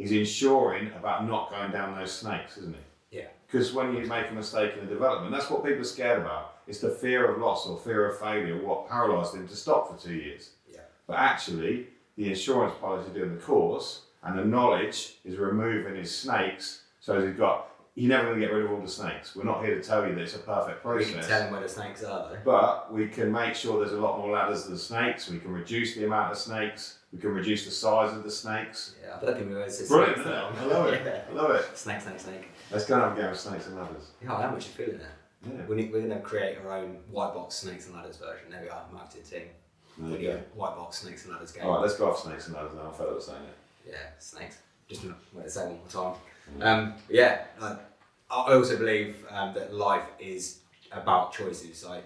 He's 0.03 0.11
insuring 0.11 0.89
about 0.99 1.29
not 1.29 1.49
going 1.51 1.71
down 1.71 1.95
those 1.95 2.11
snakes, 2.11 2.57
isn't 2.57 2.75
he? 2.75 3.19
Yeah. 3.19 3.29
Because 3.47 3.73
when 3.73 3.95
you 3.95 4.05
make 4.07 4.31
a 4.31 4.35
mistake 4.35 4.73
in 4.75 4.85
the 4.89 4.93
development, 4.93 5.31
that's 5.31 5.49
what 5.49 5.65
people 5.65 5.81
are 5.81 5.85
scared 5.85 6.21
about. 6.21 6.57
It's 6.67 6.81
the 6.81 6.91
fear 6.91 7.31
of 7.31 7.41
loss 7.41 7.69
or 7.69 7.79
fear 7.79 8.09
of 8.09 8.19
failure, 8.19 8.61
what 8.61 8.89
paralysed 8.89 9.37
him 9.37 9.47
to 9.47 9.55
stop 9.55 9.89
for 9.89 10.05
two 10.05 10.15
years. 10.15 10.51
Yeah. 10.69 10.81
But 11.07 11.19
actually, 11.19 11.87
the 12.17 12.31
insurance 12.31 12.75
policy 12.81 13.13
doing 13.13 13.37
the 13.37 13.41
course 13.41 14.07
and 14.25 14.37
the 14.37 14.45
knowledge 14.45 15.19
is 15.25 15.37
removing 15.37 15.95
his 15.95 16.13
snakes. 16.13 16.83
So 16.99 17.25
he's 17.25 17.37
got 17.37 17.69
you're 17.95 18.09
never 18.09 18.29
going 18.29 18.41
to 18.41 18.47
get 18.47 18.53
rid 18.53 18.65
of 18.65 18.73
all 18.73 18.81
the 18.81 18.89
snakes. 18.89 19.37
We're 19.37 19.45
not 19.45 19.63
here 19.65 19.75
to 19.75 19.83
tell 19.83 20.09
you 20.09 20.15
that 20.15 20.23
it's 20.23 20.35
a 20.35 20.39
perfect 20.39 20.83
process. 20.83 21.09
We 21.09 21.15
can 21.15 21.23
tell 21.23 21.43
him 21.43 21.53
where 21.53 21.61
the 21.61 21.69
snakes 21.69 22.03
are, 22.03 22.31
though. 22.31 22.39
But 22.43 22.93
we 22.93 23.07
can 23.07 23.31
make 23.31 23.55
sure 23.55 23.79
there's 23.79 23.93
a 23.93 24.01
lot 24.01 24.19
more 24.19 24.33
ladders 24.33 24.65
than 24.65 24.79
snakes. 24.79 25.29
We 25.29 25.39
can 25.39 25.53
reduce 25.53 25.95
the 25.95 26.07
amount 26.07 26.33
of 26.33 26.39
snakes. 26.39 26.99
We 27.13 27.19
can 27.19 27.31
reduce 27.31 27.65
the 27.67 27.71
size 27.71 28.17
of 28.17 28.25
the 28.25 28.31
snakes. 28.31 28.95
Yeah, 29.03 29.17
I 29.17 29.25
don't 29.25 29.37
think 29.37 29.51
we 29.51 29.57
always 29.57 29.77
say 29.77 29.87
Brilliant, 29.87 30.19
isn't 30.19 30.33
it? 30.33 30.35
I 30.35 30.65
love 30.65 30.87
it. 30.89 31.03
yeah. 31.07 31.21
I 31.31 31.35
love 31.35 31.51
it. 31.51 31.77
Snake, 31.77 32.01
snake, 32.01 32.21
snake. 32.21 32.49
Let's 32.71 32.87
go 32.87 32.95
and 32.95 33.03
have 33.03 33.13
a 33.13 33.21
game 33.21 33.31
of 33.31 33.39
snakes 33.39 33.67
and 33.67 33.77
ladders. 33.77 34.11
Yeah, 34.23 34.41
how 34.41 34.51
much 34.51 34.67
you 34.67 34.73
feeling 34.73 34.99
there? 34.99 35.13
Yeah. 35.47 35.67
We 35.67 35.77
need, 35.77 35.93
we're 35.93 36.01
going 36.01 36.11
to 36.11 36.21
create 36.21 36.59
our 36.65 36.79
own 36.79 36.99
white 37.11 37.35
box 37.35 37.57
snakes 37.57 37.87
and 37.87 37.97
ladders 37.97 38.17
version. 38.17 38.51
There 38.51 38.63
we 38.63 38.71
are, 38.71 38.85
marketing 38.93 39.25
team. 39.25 39.49
We 39.99 40.17
need 40.17 40.39
white 40.55 40.75
box 40.77 40.99
snakes 40.99 41.25
and 41.25 41.35
ladders 41.35 41.53
game. 41.53 41.67
All 41.67 41.75
right, 41.75 41.83
let's 41.83 41.97
go 41.97 42.11
off 42.11 42.21
snakes 42.21 42.47
and 42.47 42.57
ladders 42.57 42.73
now. 42.75 42.91
I 42.91 42.97
felt 42.97 43.13
like 43.13 43.23
saying 43.23 43.43
it. 43.43 43.91
Yeah, 43.91 43.97
snakes. 44.19 44.59
Just 44.89 45.05
want 45.05 45.45
to 45.45 45.51
say 45.51 45.67
one 45.67 45.79
more 45.79 45.89
time. 45.89 46.21
Mm. 46.59 46.67
Um, 46.67 46.95
yeah, 47.11 47.45
like, 47.61 47.79
I 48.31 48.55
also 48.55 48.79
believe 48.79 49.17
um, 49.31 49.53
that 49.55 49.75
life 49.75 50.05
is 50.19 50.61
about 50.91 51.33
choices. 51.33 51.85
Like 51.85 52.05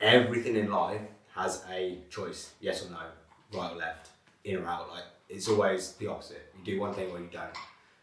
everything 0.00 0.56
in 0.56 0.70
life 0.70 1.00
has 1.34 1.64
a 1.70 1.98
choice, 2.10 2.52
yes 2.60 2.84
or 2.84 2.90
no, 2.90 3.58
right 3.58 3.72
or 3.72 3.76
left, 3.76 4.10
in 4.44 4.56
or 4.56 4.66
out. 4.66 4.90
Like 4.90 5.04
it's 5.28 5.48
always 5.48 5.92
the 5.92 6.06
opposite. 6.06 6.52
You 6.58 6.64
do 6.64 6.80
one 6.80 6.94
thing 6.94 7.10
or 7.10 7.18
you 7.18 7.28
don't. 7.32 7.56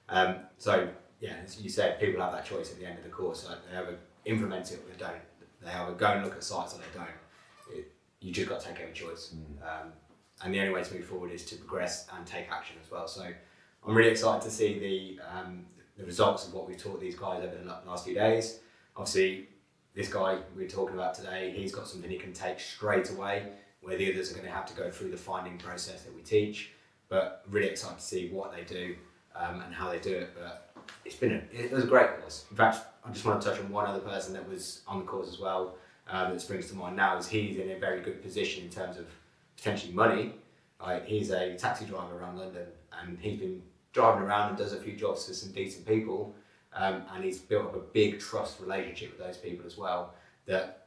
Um, 0.09 0.35
so 0.57 0.89
yeah, 1.19 1.35
as 1.43 1.61
you 1.61 1.69
said, 1.69 1.99
people 1.99 2.21
have 2.21 2.33
that 2.33 2.45
choice 2.45 2.71
at 2.71 2.79
the 2.79 2.85
end 2.85 2.97
of 2.97 3.03
the 3.03 3.09
course. 3.09 3.47
Like 3.47 3.59
they 3.69 3.77
either 3.77 3.97
implement 4.25 4.71
it 4.71 4.79
or 4.79 4.91
they 4.91 4.97
don't. 4.97 5.21
They 5.63 5.71
either 5.71 5.93
go 5.93 6.07
and 6.07 6.23
look 6.25 6.35
at 6.35 6.43
sites 6.43 6.73
or 6.73 6.77
they 6.77 6.97
don't. 6.97 7.77
It, 7.77 7.91
you 8.19 8.33
just 8.33 8.49
got 8.49 8.59
to 8.61 8.67
take 8.67 8.79
every 8.79 8.93
choice. 8.93 9.35
Mm. 9.35 9.61
Um, 9.61 9.93
and 10.43 10.53
the 10.53 10.59
only 10.59 10.73
way 10.73 10.83
to 10.83 10.93
move 10.93 11.05
forward 11.05 11.31
is 11.31 11.45
to 11.45 11.55
progress 11.55 12.07
and 12.15 12.25
take 12.25 12.51
action 12.51 12.77
as 12.83 12.89
well. 12.89 13.07
So 13.07 13.31
I'm 13.85 13.95
really 13.95 14.09
excited 14.09 14.41
to 14.43 14.51
see 14.51 14.79
the 14.79 15.19
um, 15.37 15.65
the 15.97 16.05
results 16.05 16.47
of 16.47 16.53
what 16.53 16.67
we've 16.67 16.77
taught 16.77 16.99
these 16.99 17.15
guys 17.15 17.43
over 17.43 17.55
the 17.55 17.89
last 17.89 18.05
few 18.05 18.15
days. 18.15 18.59
Obviously, 18.95 19.47
this 19.93 20.11
guy 20.11 20.39
we're 20.55 20.67
talking 20.67 20.95
about 20.95 21.13
today, 21.13 21.53
he's 21.55 21.73
got 21.73 21.87
something 21.87 22.09
he 22.09 22.17
can 22.17 22.33
take 22.33 22.59
straight 22.59 23.11
away, 23.11 23.51
where 23.81 23.97
the 23.97 24.11
others 24.11 24.31
are 24.31 24.35
going 24.35 24.45
to 24.45 24.51
have 24.51 24.65
to 24.67 24.73
go 24.73 24.89
through 24.89 25.11
the 25.11 25.17
finding 25.17 25.57
process 25.57 26.03
that 26.03 26.15
we 26.15 26.21
teach. 26.21 26.71
But 27.09 27.43
really 27.49 27.67
excited 27.67 27.99
to 27.99 28.05
see 28.05 28.29
what 28.29 28.55
they 28.55 28.63
do 28.63 28.95
um, 29.35 29.61
and 29.61 29.73
how 29.73 29.89
they 29.89 29.99
do 29.99 30.13
it. 30.13 30.29
But 30.39 30.73
it's 31.03 31.15
been 31.15 31.33
a, 31.33 31.41
it 31.53 31.71
was 31.71 31.83
a 31.83 31.87
great 31.87 32.19
course. 32.19 32.45
In 32.49 32.55
fact, 32.55 32.79
I 33.03 33.11
just 33.11 33.25
want 33.25 33.41
to 33.41 33.49
touch 33.49 33.59
on 33.59 33.69
one 33.69 33.85
other 33.85 33.99
person 33.99 34.33
that 34.33 34.47
was 34.47 34.81
on 34.87 34.99
the 34.99 35.05
course 35.05 35.27
as 35.27 35.39
well. 35.39 35.75
Um, 36.07 36.31
that 36.31 36.41
springs 36.41 36.67
to 36.69 36.75
mind 36.75 36.95
now 36.95 37.17
is 37.17 37.27
he's 37.27 37.57
in 37.57 37.71
a 37.71 37.79
very 37.79 38.01
good 38.01 38.21
position 38.21 38.63
in 38.63 38.69
terms 38.69 38.97
of 38.97 39.05
potentially 39.55 39.93
money. 39.93 40.35
Like 40.81 41.05
he's 41.05 41.31
a 41.31 41.55
taxi 41.55 41.85
driver 41.85 42.17
around 42.17 42.37
London, 42.37 42.67
and 42.99 43.17
he's 43.19 43.39
been 43.39 43.61
driving 43.93 44.23
around 44.23 44.49
and 44.49 44.57
does 44.57 44.73
a 44.73 44.79
few 44.79 44.93
jobs 44.93 45.27
for 45.27 45.33
some 45.33 45.51
decent 45.51 45.85
people, 45.85 46.33
um, 46.73 47.03
and 47.13 47.23
he's 47.23 47.39
built 47.39 47.65
up 47.65 47.75
a 47.75 47.79
big 47.79 48.19
trust 48.19 48.59
relationship 48.59 49.11
with 49.11 49.25
those 49.25 49.37
people 49.37 49.65
as 49.65 49.77
well. 49.77 50.13
That 50.47 50.80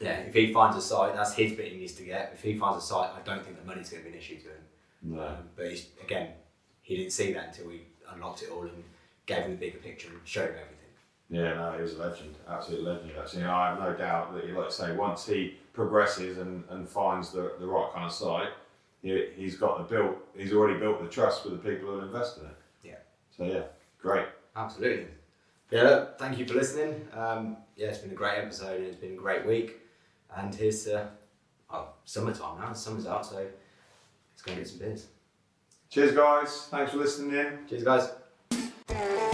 yeah, 0.00 0.18
if 0.20 0.34
he 0.34 0.52
finds 0.52 0.76
a 0.76 0.80
site, 0.80 1.14
that's 1.14 1.34
his 1.34 1.52
bit 1.52 1.72
he 1.72 1.78
needs 1.78 1.94
to 1.94 2.02
get. 2.02 2.32
If 2.34 2.42
he 2.42 2.58
finds 2.58 2.84
a 2.84 2.86
site, 2.86 3.10
I 3.10 3.20
don't 3.24 3.44
think 3.44 3.58
the 3.58 3.66
money's 3.66 3.90
going 3.90 4.02
to 4.02 4.08
be 4.08 4.14
an 4.14 4.20
issue 4.20 4.36
to 4.38 4.48
him. 4.48 4.64
No. 5.02 5.26
Um, 5.26 5.36
but 5.54 5.66
again, 6.02 6.30
he 6.82 6.96
didn't 6.96 7.12
see 7.12 7.32
that 7.32 7.48
until 7.48 7.68
we 7.68 7.82
unlocked 8.12 8.42
it 8.42 8.50
all 8.50 8.62
and 8.62 8.84
gave 9.26 9.38
him 9.38 9.52
the 9.52 9.56
bigger 9.56 9.78
picture 9.78 10.08
and 10.08 10.18
showed 10.24 10.50
him 10.50 10.56
everything. 10.56 10.76
Yeah, 11.28 11.54
no, 11.54 11.72
he 11.76 11.82
was 11.82 11.94
a 11.94 11.98
legend, 11.98 12.34
absolute 12.48 12.84
legend. 12.84 13.10
Actually, 13.18 13.44
I 13.44 13.70
have 13.70 13.80
no 13.80 13.94
doubt 13.94 14.34
that, 14.34 14.48
like 14.48 14.66
I 14.66 14.70
say, 14.70 14.92
once 14.92 15.26
he 15.26 15.56
progresses 15.72 16.38
and, 16.38 16.62
and 16.70 16.88
finds 16.88 17.32
the, 17.32 17.52
the 17.58 17.66
right 17.66 17.90
kind 17.92 18.06
of 18.06 18.12
site, 18.12 18.50
he, 19.02 19.42
has 19.42 19.56
got 19.56 19.78
the 19.78 19.94
built. 19.94 20.16
He's 20.36 20.52
already 20.52 20.78
built 20.78 21.02
the 21.02 21.08
trust 21.08 21.44
with 21.44 21.62
the 21.62 21.70
people 21.70 21.90
who 21.90 22.00
invest 22.00 22.38
in 22.38 22.46
it. 22.46 22.56
Yeah. 22.84 22.94
So 23.36 23.44
yeah, 23.44 23.62
great. 24.00 24.26
Absolutely. 24.54 25.08
Yeah. 25.70 25.82
Look, 25.82 26.18
thank 26.18 26.38
you 26.38 26.46
for 26.46 26.54
listening. 26.54 27.06
Um, 27.12 27.56
yeah, 27.76 27.88
it's 27.88 27.98
been 27.98 28.12
a 28.12 28.14
great 28.14 28.38
episode. 28.38 28.76
And 28.76 28.86
it's 28.86 28.96
been 28.96 29.12
a 29.12 29.16
great 29.16 29.44
week, 29.44 29.80
and 30.36 30.54
here's 30.54 30.84
to 30.84 31.00
uh, 31.00 31.06
oh, 31.70 31.88
summertime 32.04 32.60
now. 32.60 32.72
Summer's 32.72 33.06
out, 33.06 33.26
so 33.26 33.36
let's 33.36 34.42
go 34.42 34.52
and 34.52 34.60
get 34.60 34.68
some 34.68 34.78
beers. 34.78 35.06
Cheers, 35.90 36.14
guys. 36.14 36.68
Thanks 36.70 36.92
for 36.92 36.98
listening 36.98 37.38
in. 37.38 37.58
Cheers, 37.68 37.84
guys. 37.84 39.25